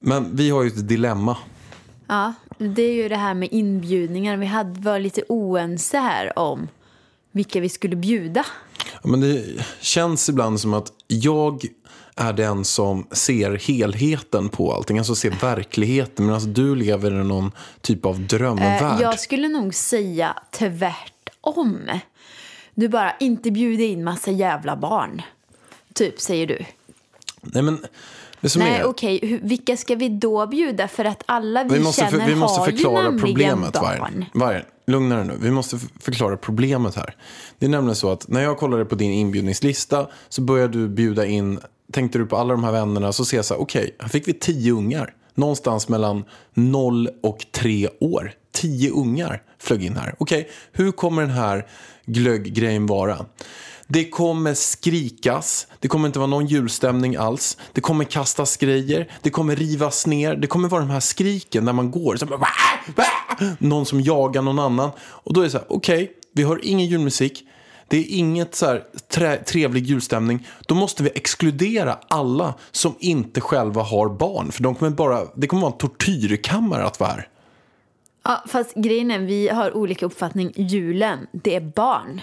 [0.00, 1.36] Men vi har ju ett dilemma.
[2.10, 4.36] Ja, det är ju det här med inbjudningar.
[4.36, 6.68] Vi hade var lite oense här om
[7.32, 8.46] vilka vi skulle bjuda.
[9.02, 9.44] Ja, men det
[9.80, 11.64] känns ibland som att jag
[12.16, 14.98] är den som ser helheten på allting.
[14.98, 16.26] Alltså ser verkligheten.
[16.26, 18.94] Medan du lever i någon typ av drömvärld.
[18.96, 21.78] Eh, Jag skulle nog säga tvärtom.
[22.74, 25.22] Du bara, inte bjuda in massa jävla barn.
[25.94, 26.58] Typ, säger du.
[27.42, 27.86] Nej, men
[28.56, 29.40] Nej, okej.
[29.42, 30.88] Vilka ska vi då bjuda?
[30.88, 33.72] För att alla vi, Vi måste, känner för, vi måste har förklara ju problemet.
[33.72, 33.82] barn.
[34.00, 34.24] Vargen.
[34.34, 35.34] Vargen, lugna dig nu.
[35.40, 37.14] Vi måste förklara problemet här.
[37.58, 41.26] Det är nämligen så att när jag kollade på din inbjudningslista så började du bjuda
[41.26, 41.60] in,
[41.92, 44.28] tänkte du på alla de här vännerna så ser jag så här, okej, här fick
[44.28, 45.14] vi tio ungar.
[45.34, 46.24] Någonstans mellan
[46.54, 48.32] noll och tre år.
[48.52, 50.14] Tio ungar flög in här.
[50.18, 51.66] Okej, hur kommer den här
[52.06, 53.26] glögggrejen vara?
[53.92, 57.56] Det kommer skrikas, det kommer inte vara någon julstämning alls.
[57.72, 60.36] Det kommer kastas grejer, det kommer rivas ner.
[60.36, 62.16] Det kommer vara de här skriken när man går.
[62.16, 62.48] Så bara,
[63.58, 64.90] någon som jagar någon annan.
[65.00, 67.42] Och då är det så här, okej, vi har ingen julmusik.
[67.88, 70.46] Det är inget så här trevlig julstämning.
[70.66, 74.52] Då måste vi exkludera alla som inte själva har barn.
[74.52, 77.28] För de kommer bara, det kommer vara en tortyrkammare att vara här.
[78.24, 80.52] Ja, fast grejen är, vi har olika uppfattning.
[80.56, 82.20] Julen, det är barn.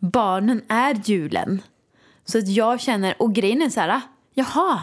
[0.00, 1.62] Barnen är julen.
[2.24, 4.00] Så att jag känner, och grejen är så här,
[4.34, 4.80] jaha,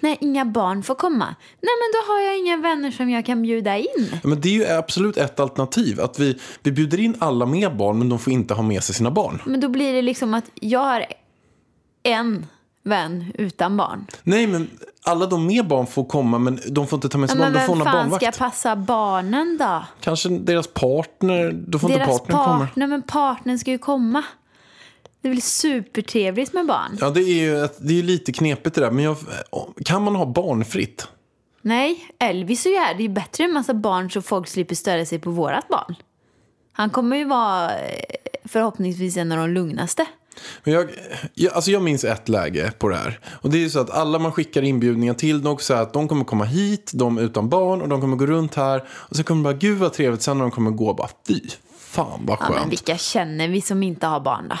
[0.00, 1.24] nej inga barn får komma.
[1.60, 4.08] Nej men då har jag inga vänner som jag kan bjuda in.
[4.12, 6.00] Ja, Men det är ju absolut ett alternativ.
[6.00, 8.94] Att vi, vi bjuder in alla med barn men de får inte ha med sig
[8.94, 9.42] sina barn.
[9.46, 11.04] Men då blir det liksom att jag har
[12.02, 12.46] en
[12.84, 14.06] vän utan barn.
[14.22, 14.70] Nej, men
[15.04, 17.66] alla de med barn får komma, men de får inte ta med sig men barn.
[17.66, 18.24] Får vem fan barnvakt.
[18.24, 19.84] ska passa barnen då?
[20.00, 21.52] Kanske deras partner.
[21.66, 22.58] Då får inte Deras partnern komma.
[22.58, 24.22] partner, men partnern ska ju komma.
[25.22, 26.96] Det är väl supertrevligt med barn?
[27.00, 28.90] Ja, det är ju det är lite knepigt det där.
[28.90, 29.16] Men jag,
[29.84, 31.08] kan man ha barnfritt?
[31.62, 32.94] Nej, Elvis är ju här.
[32.94, 35.94] Det är ju bättre en massa barn så folk slipper störa sig på vårat barn.
[36.72, 38.04] Han kommer ju vara eh,
[38.44, 40.06] förhoppningsvis en av de lugnaste.
[40.64, 40.88] Men jag,
[41.34, 43.20] jag, alltså jag minns ett läge på det här.
[43.40, 46.08] Och det är ju så att alla man skickar inbjudningar till, de säger att de
[46.08, 48.88] kommer komma hit, de utan barn, och de kommer gå runt här.
[48.90, 51.40] Och sen kommer de bara, gud vad trevligt, sen när de kommer gå, bara fy
[51.78, 52.60] fan vad Ja, skönt.
[52.60, 54.56] men vilka känner vi som inte har barn då?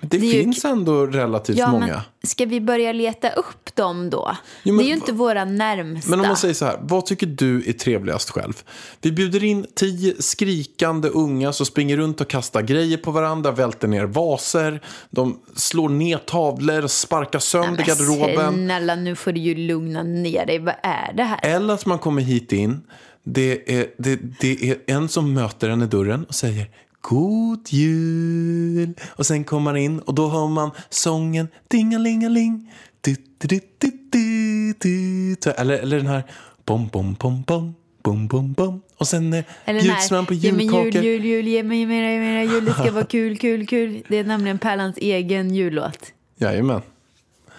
[0.00, 1.86] Men det, det är ju- finns ändå relativt Ja, många.
[1.86, 4.36] men ska vi börja leta upp dem då?
[4.62, 6.10] Jo, men det är ju inte våra närmsta.
[6.10, 8.62] Men om man säger så här, vad tycker du är trevligast själv?
[9.00, 13.88] Vi bjuder in tio skrikande unga som springer runt och kastar grejer på varandra, välter
[13.88, 18.54] ner vaser, de slår ner tavlor sparkar sönder Men garderoben.
[18.54, 20.58] Snälla, nu får du ju lugna ner dig.
[20.58, 21.40] Vad är det här?
[21.42, 22.80] Eller att man kommer hit in,
[23.24, 28.94] det är, det, det är en som möter en i dörren och säger God jul!
[29.08, 32.72] Och sen kommer man in och då hör man sången Dingalingaling.
[33.00, 35.50] Du, du, du, du, du, du, du.
[35.50, 36.22] Eller, eller den här
[36.64, 38.82] bom, bom, bom, bom, bom, bom, bom.
[38.98, 40.86] Och sen eh, bjuds man på Ge mig julkakor.
[41.02, 42.64] jul, jul, jul, ge mig mera, mera jul.
[42.64, 44.02] Det ska vara kul, kul, kul.
[44.08, 45.98] Det är nämligen Pärlans egen jullåt.
[46.38, 46.82] Jajamän,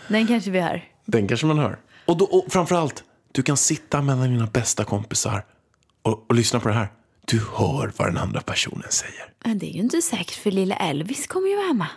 [0.08, 0.84] Den kanske vi hör.
[1.06, 1.78] den kanske man hör.
[2.06, 5.46] Och, då, och framförallt, du kan sitta mellan dina bästa kompisar
[6.02, 6.88] och, och lyssna på det här.
[7.32, 9.26] Du hör vad den andra personen säger.
[9.46, 11.88] Men det är ju inte säkert för lilla Elvis kommer ju vara hemma.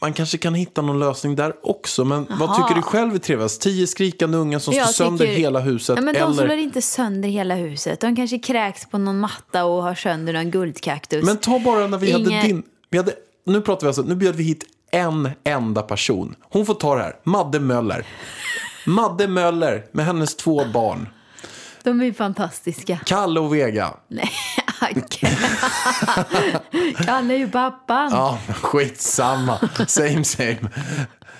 [0.00, 2.04] Man kanske kan hitta någon lösning där också.
[2.04, 2.54] Men vad Jaha.
[2.56, 3.60] tycker du själv är trevligast?
[3.60, 5.96] Tio skrikande unga som slår sönder tycker- hela huset?
[5.96, 6.32] Ja, men de eller...
[6.32, 8.00] slår inte sönder hela huset.
[8.00, 11.24] De kanske kräks på någon matta och har sönder någon guldkaktus.
[11.24, 12.62] Men ta bara när vi Inge- hade din...
[12.90, 13.12] Vi hade...
[13.46, 16.34] Nu pratar vi alltså, nu bjöd vi hit en enda person.
[16.40, 17.16] Hon får ta det här.
[17.24, 18.06] Madde Möller.
[18.86, 21.08] Madde Möller med hennes två barn.
[21.86, 22.98] De är fantastiska.
[23.06, 23.94] Kalle och Vega.
[24.08, 24.30] Nej,
[27.06, 28.08] Kalle är ju pappan.
[28.12, 29.58] Ja, skitsamma.
[29.86, 30.70] Same same.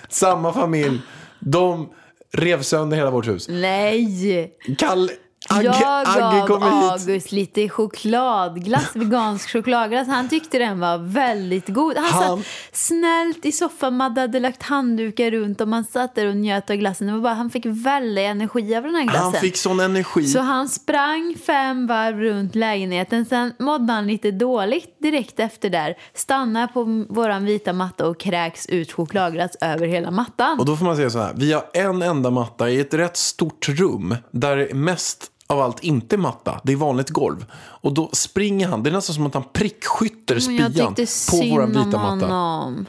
[0.09, 1.01] Samma familj.
[1.39, 1.89] De
[2.33, 3.47] rev sönder hela vårt hus.
[3.49, 4.51] Nej!
[4.77, 5.11] Kalle...
[5.49, 6.63] Agge, jag Agge gav.
[6.63, 10.07] August lite chokladglass, vegansk chokladglass.
[10.07, 11.97] Han tyckte den var väldigt god.
[11.97, 16.25] Han, Han- satt snällt i soffan, Madde hade lagt handdukar runt och man satt där
[16.25, 17.07] och njöt av glassen.
[17.07, 19.21] Det var bara, han fick väldigt energi av den här glassen.
[19.23, 20.23] Han fick sån energi.
[20.27, 23.25] Så han sprang fem varv runt lägenheten.
[23.25, 25.97] Sen mådde han lite dåligt direkt efter där.
[26.13, 30.59] Stannade på våran vita matta och kräks ut chokladglass över hela mattan.
[30.59, 33.17] Och då får man säga så här, vi har en enda matta i ett rätt
[33.17, 37.45] stort rum där mest av allt inte matta, det är vanligt golv.
[37.55, 41.67] Och då springer han, det är nästan som att han prickskytter spian på vår synd
[41.69, 42.07] vita matta.
[42.27, 42.85] honom.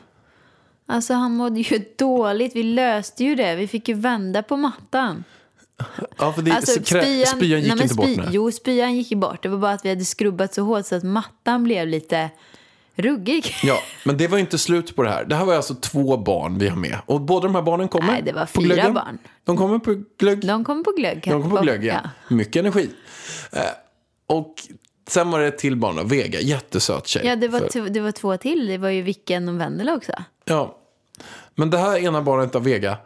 [0.87, 2.57] Alltså han mådde ju dåligt.
[2.57, 3.55] Vi löste ju det.
[3.57, 5.25] Vi fick ju vända på mattan.
[6.19, 8.07] Ja, för det, Alltså, krä- spyan gick nej, inte bort.
[8.07, 8.29] spy- Nej.
[8.31, 9.43] Jo, spyan gick ju bort.
[9.43, 12.31] Det var bara att vi hade skrubbat så hårt så att mattan blev lite
[12.99, 13.55] ruggig.
[13.63, 15.25] Ja, men det var inte slut på det här.
[15.25, 16.97] Det här var alltså två barn vi har med.
[17.07, 18.95] Och båda de här barnen kommer Nej, det var på fyra glöggen.
[18.95, 19.19] barn.
[19.45, 20.47] De kommer på glögg.
[20.47, 21.21] De kom på glögg.
[21.25, 22.01] De kom på glögg, ja.
[22.05, 22.11] Ja.
[22.37, 22.91] Mycket energi.
[23.53, 23.61] Eh,
[24.27, 24.55] och
[25.09, 27.27] sen var det ett till barn, då, Vega, jättesöt tjej.
[27.27, 28.67] Ja, det var, För- det var två till.
[28.67, 30.13] Det var ju Vicken och Vendela också.
[30.45, 30.79] Ja.
[31.55, 32.97] Men det här ena barnet av Vega,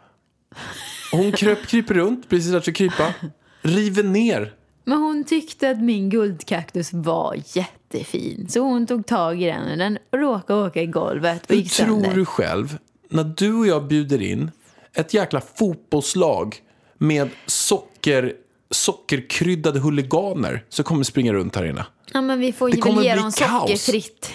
[1.11, 3.13] hon kröp, kryper runt, precis där till krypa,
[3.61, 4.53] river ner.
[4.83, 8.47] Men hon tyckte att min guldkaktus var jättefin.
[8.49, 11.87] Så hon tog tag i den och den råkade åka i golvet och gick tror
[11.87, 12.15] sönder.
[12.15, 12.77] du själv,
[13.09, 14.51] när du och jag bjuder in
[14.93, 16.55] ett jäkla fotbollslag
[16.97, 18.33] med socker,
[18.71, 21.85] sockerkryddade huliganer som kommer springa runt här inne?
[22.13, 24.31] Ja, men vi får Det väl ge dem sockerfritt.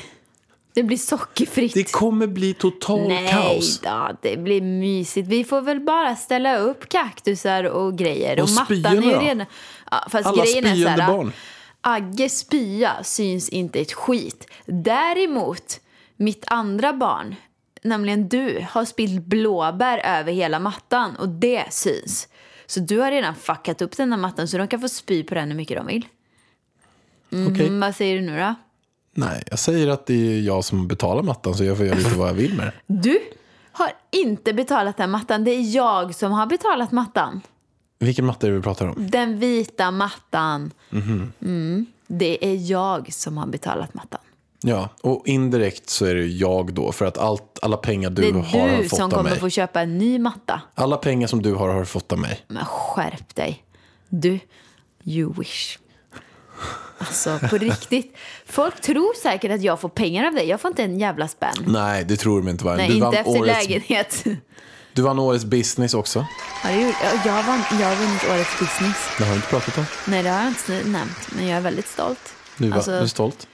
[0.72, 1.74] Det blir sockerfritt.
[1.74, 3.80] Det kommer bli total Nej kaos.
[3.80, 5.28] då, det blir mysigt.
[5.28, 8.40] Vi får väl bara ställa upp kaktusar och grejer.
[8.40, 9.46] Och Och, mattan är ju redan...
[9.90, 11.32] Ja, fast Alla grejen är så spyende här, barn.
[11.80, 14.46] Agges spya syns inte ett skit.
[14.66, 15.80] Däremot,
[16.16, 17.34] mitt andra barn,
[17.82, 22.28] nämligen du, har spillt blåbär över hela mattan och det syns.
[22.66, 25.34] Så du har redan fuckat upp den här mattan så de kan få spy på
[25.34, 26.06] den hur mycket de vill.
[27.32, 28.54] Mm, vad säger du nu då?
[29.18, 32.14] Nej, jag säger att det är jag som betalar mattan så jag får göra lite
[32.14, 32.72] vad jag vill med det.
[32.86, 33.18] Du
[33.72, 35.44] har inte betalat den mattan.
[35.44, 37.40] Det är jag som har betalat mattan.
[37.98, 39.10] Vilken matta är det vi pratar om?
[39.10, 40.70] Den vita mattan.
[40.90, 41.32] Mhm.
[41.42, 44.20] Mm, det är jag som har betalat mattan.
[44.62, 48.38] Ja, och indirekt så är det jag då för att allt, alla pengar du, det
[48.38, 49.38] har är har du fått som av kommer mig.
[49.38, 50.60] få köpa en ny matta.
[50.74, 52.40] Alla pengar som du har har du fått av mig.
[52.48, 53.64] Men skärp dig.
[54.08, 54.38] Du,
[55.04, 55.78] you wish.
[56.98, 58.16] Alltså på riktigt.
[58.46, 60.48] Folk tror säkert att jag får pengar av dig.
[60.48, 61.64] Jag får inte en jävla spänn.
[61.66, 62.64] Nej, det tror de inte.
[62.64, 64.24] Nej, du, inte vann efter årets, lägenhet.
[64.92, 66.26] du vann årets business också.
[66.62, 66.94] Har du gjort?
[67.02, 68.96] Ja, Jag, vann, jag vunnit årets business.
[69.18, 69.84] Det har du inte pratat om.
[70.06, 71.28] Nej, det har jag inte nämnt.
[71.36, 72.34] Men jag är väldigt stolt.
[72.56, 73.46] Du, var, Alltså- du är stolt.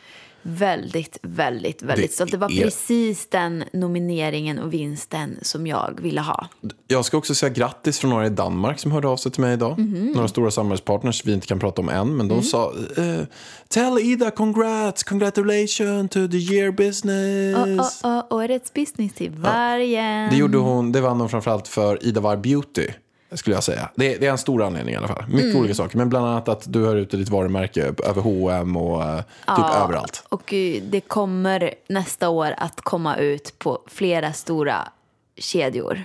[0.46, 2.30] Väldigt, väldigt, väldigt Det stolt.
[2.30, 6.48] Det var är- precis den nomineringen och vinsten som jag ville ha.
[6.88, 9.52] Jag ska också säga grattis från några i Danmark som hörde av sig till mig
[9.54, 9.78] idag.
[9.78, 10.12] Mhm.
[10.14, 12.16] Några stora samarbetspartners vi inte kan prata om än.
[12.16, 12.28] Men Mm.
[12.28, 13.20] de sa, eh,
[13.68, 18.02] tell Ida congrats, congratulations to the year business.
[18.02, 20.30] Och, och, och, årets business till vargen.
[20.30, 22.87] Det gjorde hon, det vann hon framförallt för Ida Var Beauty.
[23.35, 23.90] Skulle jag säga.
[23.94, 25.25] Det, det är en stor anledning i alla fall.
[25.29, 25.57] Mycket Mm.
[25.57, 25.99] olika saker.
[25.99, 29.18] Men bland annat att du har ute ditt varumärke över H&M och eh,
[29.57, 30.25] typ överallt.
[30.29, 34.88] Och eh, det kommer nästa år att komma ut på flera stora
[35.37, 36.05] kedjor.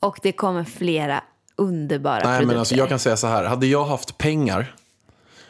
[0.00, 1.24] Och det kommer flera
[1.56, 2.46] underbara Nej, produkter.
[2.46, 3.44] men alltså, jag kan säga så här.
[3.44, 4.74] Hade jag haft pengar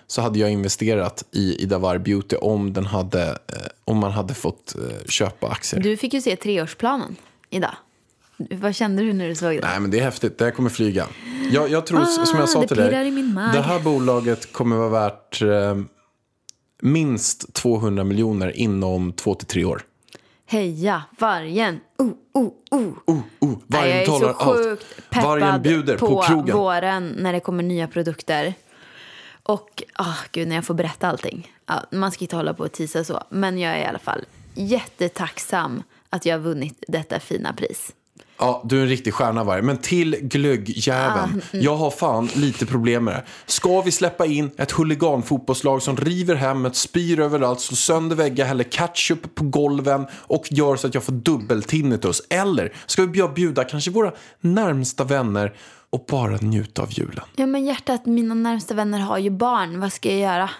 [0.07, 3.35] så hade jag investerat i Ida Var Beauty om, den hade, eh,
[3.85, 4.77] om man hade fått
[5.09, 5.81] köpa aktier.
[5.83, 7.17] Du fick ju se treårsplanen
[7.51, 7.75] idag.
[8.39, 9.61] Vad kände du när du såg den?
[9.65, 10.39] Nej, men det är häftigt.
[10.39, 11.07] Det här kommer flyga.
[11.51, 13.11] Jag, jag tror, Ah, som jag sa det till dig,
[13.53, 15.77] det här bolaget kommer vara värt eh,
[16.83, 19.83] minst 200 miljoner inom två till tre år.
[20.47, 21.81] Heja vargen!
[21.99, 22.93] Oh, oh, oh.
[23.07, 24.85] Oh, oh, Nej, vargen jag är talar allt.
[25.25, 26.57] Vargen bjuder på, krogen.
[26.57, 28.55] våren när det kommer nya produkter.
[29.43, 31.53] Och ah gud, när jag får berätta allting.
[31.93, 33.23] Man ska inte hålla på och tisa så.
[33.31, 34.25] Men jag är i alla fall
[34.55, 37.93] jättetacksam att jag har vunnit detta fina pris.
[38.41, 39.63] Ja, du är en riktig stjärna varje.
[39.63, 41.43] Men till glöggjäveln.
[41.53, 41.65] mm.
[41.65, 43.25] Jag har fan lite problem med det.
[43.47, 48.65] Ska vi släppa in ett huliganfotbollslag som river hemmet, spyr överallt, slår sönder väggar, häller
[48.65, 52.23] ketchup på golven och gör så att jag får dubbeltinnitus?
[52.31, 55.55] Eller ska vi bjuda- bjuda kanske våra närmsta vänner
[55.91, 57.25] och bara njuta av julen?
[57.37, 59.81] Ja men hjärtat, mina närmsta vänner har ju barn.
[59.81, 60.51] Vad ska jag göra?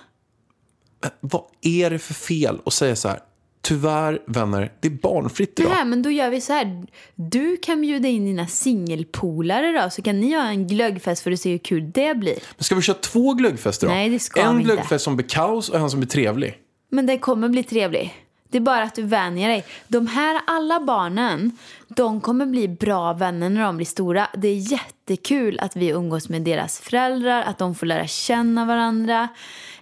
[1.03, 3.19] Men vad är det för fel att säga så här?
[3.61, 5.73] Tyvärr, vänner, det är barnfritt idag.
[5.75, 6.87] Nej, men då gör vi så här.
[7.15, 11.41] Du kan bjuda in dina singelpolare då, så kan ni ha en glöggfest för att
[11.41, 12.39] se hur kul det blir.
[12.57, 13.93] Men ska vi köra två glöggfester då?
[13.93, 14.75] Nej, det ska en vi inte.
[14.75, 16.55] glöggfest som blir kaos och en som blir trevlig.
[16.91, 18.15] Men det kommer bli trevlig.
[18.51, 19.65] Det är bara att du vänjer dig.
[19.89, 24.29] De här alla barnen, de kommer bli bra vänner när de blir stora.
[24.37, 29.29] Det är jättekul att vi umgås med deras föräldrar, att de får lära känna varandra.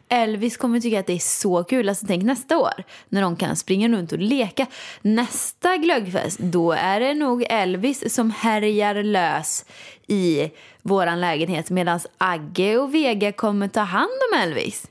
[0.09, 1.89] Elvis kommer tycka att det är så kul.
[1.89, 4.67] Alltså tänk nästa år när de kan springa runt och leka.
[5.03, 9.65] Nästa glöggfest, då är det nog Elvis som härjar lös
[10.07, 10.51] i
[10.83, 14.87] våran lägenhet medan Agge och Vega kommer ta hand om Elvis.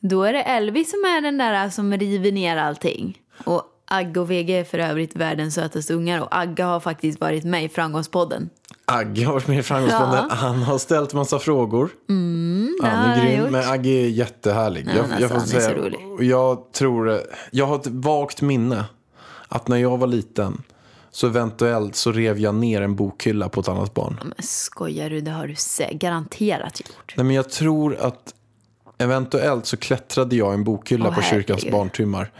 [0.00, 3.18] Då är det Elvis som är den där som river ner allting.
[3.44, 7.44] Och Agge och Vega är för övrigt världens sötaste ungar och Agge har faktiskt varit
[7.44, 8.50] med i Framgångspodden.
[8.88, 10.26] Agge har varit med i Framgångspodden.
[10.28, 10.34] Ja.
[10.34, 11.90] Han har ställt massa frågor.
[12.08, 14.86] Mm, han är grym, men Agge är jättehärlig.
[14.88, 17.20] Ja, jag, alltså, får så jag tror,
[17.50, 18.84] jag har ett vagt minne
[19.48, 20.62] att när jag var liten
[21.10, 24.18] så eventuellt så rev jag ner en bokhylla på ett annat barn.
[24.22, 25.20] Men skojar du?
[25.20, 25.54] Det har du
[25.98, 27.14] garanterat gjort.
[27.16, 28.34] Nej, men jag tror att
[28.98, 31.72] eventuellt så klättrade jag en bokhylla Åh, på kyrkans herregud.
[31.72, 32.32] barntimmar.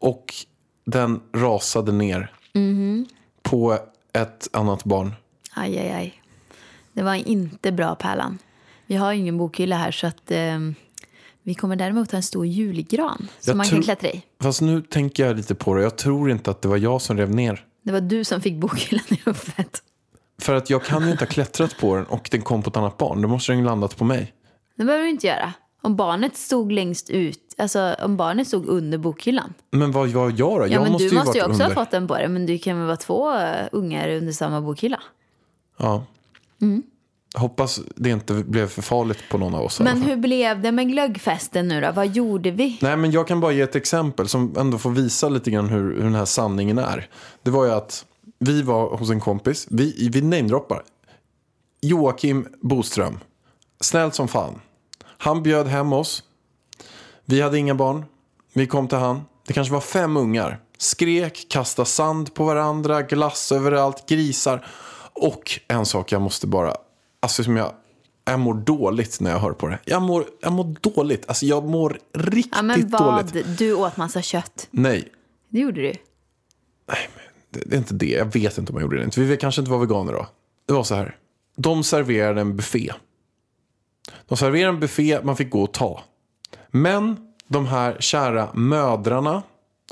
[0.00, 0.34] Och
[0.86, 3.06] den rasade ner Mhm.
[3.42, 3.78] på
[4.18, 5.14] ett annat barn.
[5.54, 6.22] Aj, aj, aj.
[6.92, 8.38] Det var inte bra, Pärlan.
[8.86, 10.58] Vi har ingen bokhylla här så att eh,
[11.42, 14.22] vi kommer däremot ha en stor julgran som Jag man kan klättra i.
[14.40, 15.82] Fast nu tänker jag lite på det.
[15.82, 17.64] Jag tror inte att det var jag som rev ner.
[17.82, 19.82] Det var du som fick bokhyllan i huvudet.
[20.40, 22.76] För att jag kan ju inte ha klättrat på den och den kom på ett
[22.76, 23.22] annat barn.
[23.22, 24.32] Då måste den ju landat på mig.
[24.76, 25.52] Det behöver du inte göra.
[25.88, 29.54] Om barnet stod längst ut, alltså om barnet stod under bokhyllan.
[29.70, 30.66] Men vad var jag då?
[30.66, 31.66] Ja, jag men måste du ju måste ju också under.
[31.66, 32.28] ha fått den på det.
[32.28, 33.32] Men du kan väl vara två
[33.72, 35.00] ungar under samma bokhylla?
[35.76, 36.04] Ja.
[36.60, 36.82] Mm.
[37.34, 39.80] Hoppas det inte blev för farligt på någon av oss.
[39.80, 41.92] Men hur blev det med glöggfesten nu då?
[41.92, 42.78] Vad gjorde vi?
[42.82, 45.94] Nej, men jag kan bara ge ett exempel som ändå får visa lite grann hur,
[45.96, 47.08] hur den här sanningen är.
[47.42, 48.04] Det var ju att
[48.38, 49.66] vi var hos en kompis.
[49.70, 50.82] Vi, vi namedroppar.
[51.80, 53.18] Joakim Boström.
[53.80, 54.60] Snällt som fan.
[55.18, 56.22] Han bjöd hem oss.
[57.24, 58.04] Vi hade inga barn.
[58.52, 59.22] Vi kom till han.
[59.46, 60.60] Det kanske var fem ungar.
[60.78, 64.66] Skrek, kastade sand på varandra, glass överallt, grisar.
[65.12, 66.74] Och en sak jag måste bara...
[67.20, 67.72] Alltså som jag...
[68.24, 69.78] Jag mår dåligt när jag hör på det.
[69.84, 71.24] Jag mår, jag mår dåligt.
[71.28, 73.26] Alltså jag mår riktigt Ja, men vad?
[73.26, 73.58] dåligt.
[73.58, 74.68] Du åt massa kött.
[74.70, 75.08] Nej,
[75.48, 75.92] Det gjorde du.
[77.50, 78.06] det, det är inte det.
[78.10, 79.18] Jag vet inte om jag gjorde det.
[79.18, 80.26] Vi kanske inte var veganer då.
[80.66, 81.16] Det var så här.
[81.56, 82.92] De serverade en buffé.
[84.28, 86.02] De serverade en buffé man fick gå och ta.
[86.70, 87.16] Men
[87.48, 89.42] de här kära mödrarna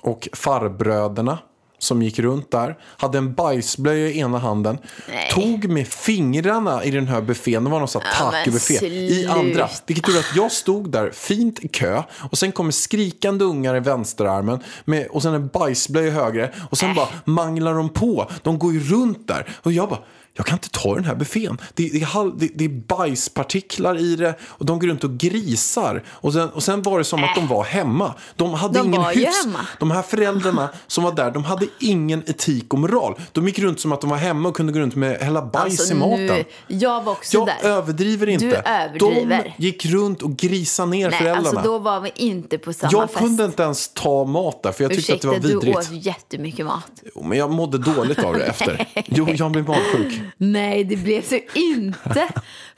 [0.02, 1.38] och farbröderna
[1.78, 4.78] som gick runt där hade en bajsblöja i ena handen.
[5.08, 5.30] Nej.
[5.30, 7.64] Tog med fingrarna i den här buffén.
[7.64, 8.86] Det var någon sån här Ja, men takebuffé.
[8.86, 9.68] I andra.
[9.86, 13.80] Vilket gjorde att jag stod där fint i kö och sen kommer skrikande ungar i
[13.80, 18.30] vänsterarmen med, och sen en bajsblöja i höger och sen bara manglar de på.
[18.42, 20.00] De går ju runt där och jag bara
[20.36, 21.58] jag kan inte ta den här buffén.
[21.74, 26.02] Det, det, det, det är bajspartiklar i det och de går runt och grisar.
[26.08, 28.14] Och sen, och sen var det som att de var hemma.
[28.36, 29.44] De hade De ingen hyfs.
[29.44, 29.58] hemma.
[29.80, 33.14] De här föräldrarna som var där, de hade ingen etik och moral.
[33.32, 35.64] De gick runt som att de var hemma och kunde gå runt med hela bajs
[35.80, 36.26] Alltså, i maten.
[36.26, 37.68] nu, jag var också Jag där.
[37.68, 38.46] överdriver inte.
[38.46, 39.54] Du överdriver.
[39.58, 41.48] De gick runt och grisade ner Nej, föräldrarna.
[41.48, 43.18] alltså då var vi inte på samma jag fest.
[43.18, 45.78] kunde inte ens ta mat där för jag tyckte Ursäkta, att det var du vidrigt.
[45.78, 46.84] åt jättemycket mat.
[47.14, 48.86] Jo, men jag mådde dåligt av det efter.
[49.06, 50.20] Jo, jag blev magsjuk.
[50.36, 52.28] Nej, det blev så inte.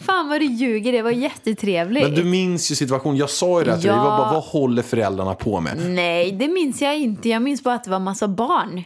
[0.01, 2.05] Fan vad du ljuger, det var jättetrevligt.
[2.05, 3.17] Men du minns ju situationen.
[3.17, 3.97] Jag sa ju det till dig.
[3.97, 4.03] Ja.
[4.03, 5.91] Det var bara, vad håller föräldrarna på med?
[5.91, 7.29] Nej, det minns jag inte.
[7.29, 8.83] Jag minns bara att det var massa barn.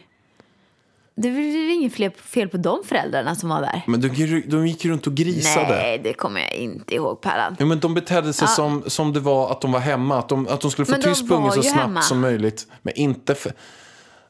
[1.15, 3.83] Det var väl inget fel- på de föräldrarna som var där.
[3.87, 4.09] Men de,
[4.47, 5.69] de gick runt och grisade.
[5.69, 7.57] Nej, det kommer jag inte ihåg Pärlan.
[7.59, 10.19] Ja, men de betedde sig som, som det var att de var hemma.
[10.19, 12.03] Att de, att de skulle få tyst på ungen så snabbt hemma.
[12.03, 12.67] som möjligt.
[12.83, 13.53] Men inte för,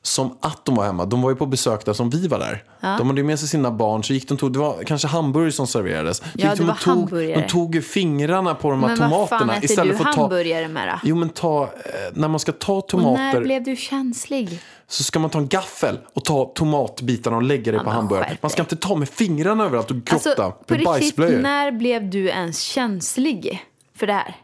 [0.03, 1.05] som att de var hemma.
[1.05, 2.64] De var ju på besök där som vi var där.
[2.80, 4.05] De hade med sig sina barn.
[4.05, 6.22] Så gick de tog, det var kanske hamburgare som serverades.
[6.34, 7.40] Ja, det de var och tog, hamburgare.
[7.40, 9.38] De tog ju fingrarna på de här Men vad tomaterna.
[9.38, 11.00] fan äter istället du för att ta, hamburgare med då?
[11.05, 11.68] Jo men ta, eh,
[12.12, 13.18] när man ska ta Och tomater.
[13.18, 14.61] när blev du känslig?
[14.88, 17.96] så ska man ta en gaffel och ta tomatbitarna och lägga det Ja, på men
[17.96, 18.36] hamburgaren.
[18.40, 22.28] Man ska inte ta med fingrarna överallt och grotta Alltså, på riktigt, när blev du
[22.28, 23.62] ens känslig
[23.96, 24.36] för det här?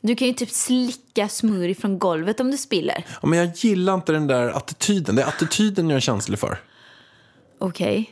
[0.00, 3.04] Du kan ju typ slicka smör från golvet om du spiller.
[3.22, 5.16] Ja, men jag gillar inte den där attityden.
[5.16, 6.60] Det är attityden jag är känslig för.
[7.58, 8.10] Okej.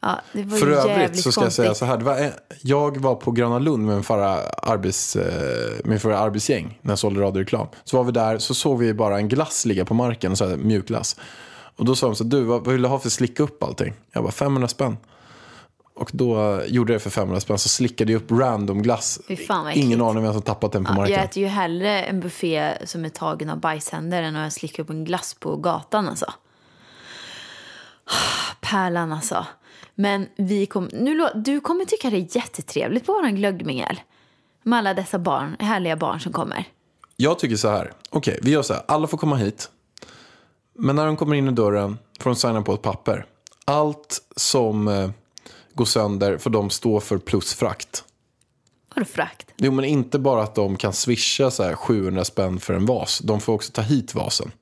[0.00, 1.96] Ja, det var För ju övrigt så ska jag säga så här.
[1.96, 2.32] Det var,
[2.62, 6.98] jag var på Gröna Lund med min förra, arbets, eh, min förra arbetsgäng när jag
[6.98, 7.66] sålde radioreklam.
[7.84, 10.56] Så var vi där så såg vi bara en glass ligga på marken, så här,
[10.56, 11.16] mjukglass.
[11.76, 13.94] Och då sa de så här, du vad, vill du ha för slicka upp allting?
[14.12, 14.96] Jag bara 500 spänn.
[16.02, 19.20] Och då eh, gjorde jag det för 500 spänn så slickade jag upp random glass.
[19.74, 21.14] Ingen aning vem som tappat den på Ja, marken.
[21.14, 24.82] jag äter ju hellre en buffé som är tagen av bajshänder än att jag slickar
[24.82, 26.32] upp en glass på gatan alltså.
[28.60, 29.46] Pärlan alltså.
[29.94, 34.00] Men vi kom, nu, du kommer tycka det är jättetrevligt på våran glöggmingel.
[34.62, 36.64] Med alla dessa barn, härliga barn som kommer.
[37.16, 37.92] Jag tycker så här.
[38.10, 38.82] Okej, vi gör så här.
[38.88, 39.70] Alla får komma hit.
[40.78, 43.26] Men när de kommer in i dörren får de signa på ett papper.
[43.64, 45.12] Allt som
[45.74, 48.04] går sönder får de stå för plus frakt.
[48.94, 49.52] Vadå frakt?
[49.56, 53.18] Jo, men inte bara att de kan swisha så här 700 spänn för en vas.
[53.18, 54.52] De får också ta hit vasen.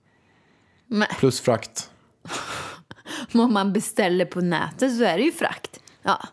[0.87, 1.91] Men Plus frakt.
[3.33, 5.81] om man beställer på nätet så är det ju frakt.
[6.03, 6.29] Ja,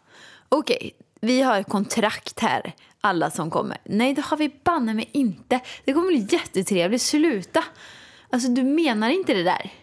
[0.49, 0.91] okej.
[1.21, 3.77] Vi har kontrakt här, alla som kommer.
[3.85, 5.59] Nej, det har vi banne mig inte.
[5.85, 7.01] Det kommer bli jättetrevligt.
[7.01, 7.63] Sluta.
[8.29, 9.73] Alltså, du menar inte det där?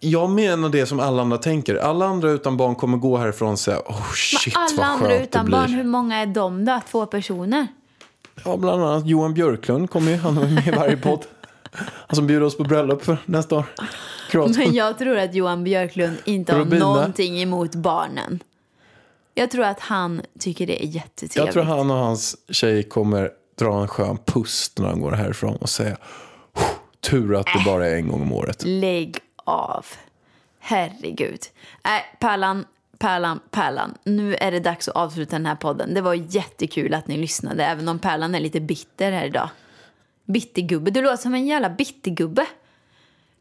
[0.00, 1.74] Jag menar det som alla andra tänker.
[1.76, 5.22] Alla andra utan barn kommer gå härifrån och säga oh shit alla vad andra skönt
[5.22, 5.58] utan det blir.
[5.58, 6.80] barn, hur många är de då?
[6.90, 7.66] Två personer?
[8.44, 10.16] Ja, bland annat Johan Björklund kommer ju.
[10.16, 11.24] Han är med i varje podd.
[11.80, 13.64] Han som bjuder oss på bröllop för nästa år.
[14.30, 14.56] Kroatien.
[14.66, 16.84] Men jag tror att Johan Björklund inte har Rubina.
[16.86, 18.42] någonting emot barnen.
[19.34, 21.36] Jag tror att han tycker det är jättetrevligt.
[21.36, 25.56] Jag tror han och hans tjej kommer dra en skön pust när de går härifrån
[25.56, 25.96] och säga
[26.54, 26.62] "Oh,
[27.10, 28.62] tur att det bara är en gång om året.
[28.66, 29.16] Lägg
[29.48, 29.86] av.
[30.58, 31.40] Herregud.
[31.84, 32.64] Nej, Pärlan,
[32.98, 33.94] Pärlan, Pärlan.
[34.04, 35.94] Nu är det dags att avsluta den här podden.
[35.94, 39.50] Det var jättekul att ni lyssnade, även om Pärlan är lite bitter här idag.
[40.24, 40.90] Bittergubbe.
[40.90, 42.46] Du låter som en jävla bittergubbe.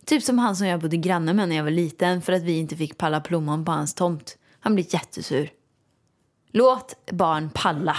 [0.06, 2.60] Typ som han som jag bodde granne med när jag var liten för att vi
[2.60, 4.38] inte fick palla plommon på hans tomt.
[4.60, 5.50] Han blir jättesur.
[6.52, 7.98] Låt barn palla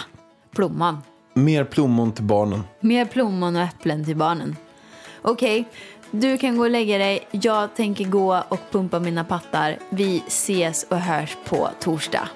[0.51, 0.99] plommon.
[1.35, 2.63] Mer plommon till barnen.
[2.81, 4.57] Mer plommon och äpplen till barnen.
[5.23, 5.69] Okej,
[6.11, 7.29] du kan gå och lägga dig.
[7.31, 9.79] Jag tänker gå och pumpa mina pattar.
[9.91, 12.29] Vi ses och hörs på torsdag.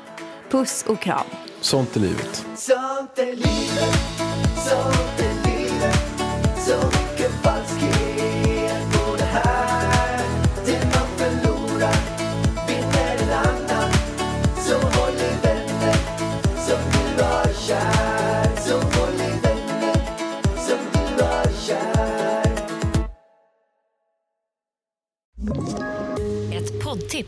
[0.51, 1.27] Puss och kram.
[1.61, 2.47] Sånt är livet.
[2.55, 3.97] Sånt är livet,
[4.57, 5.97] sånt är livet
[6.59, 7.02] Så mycket falskhet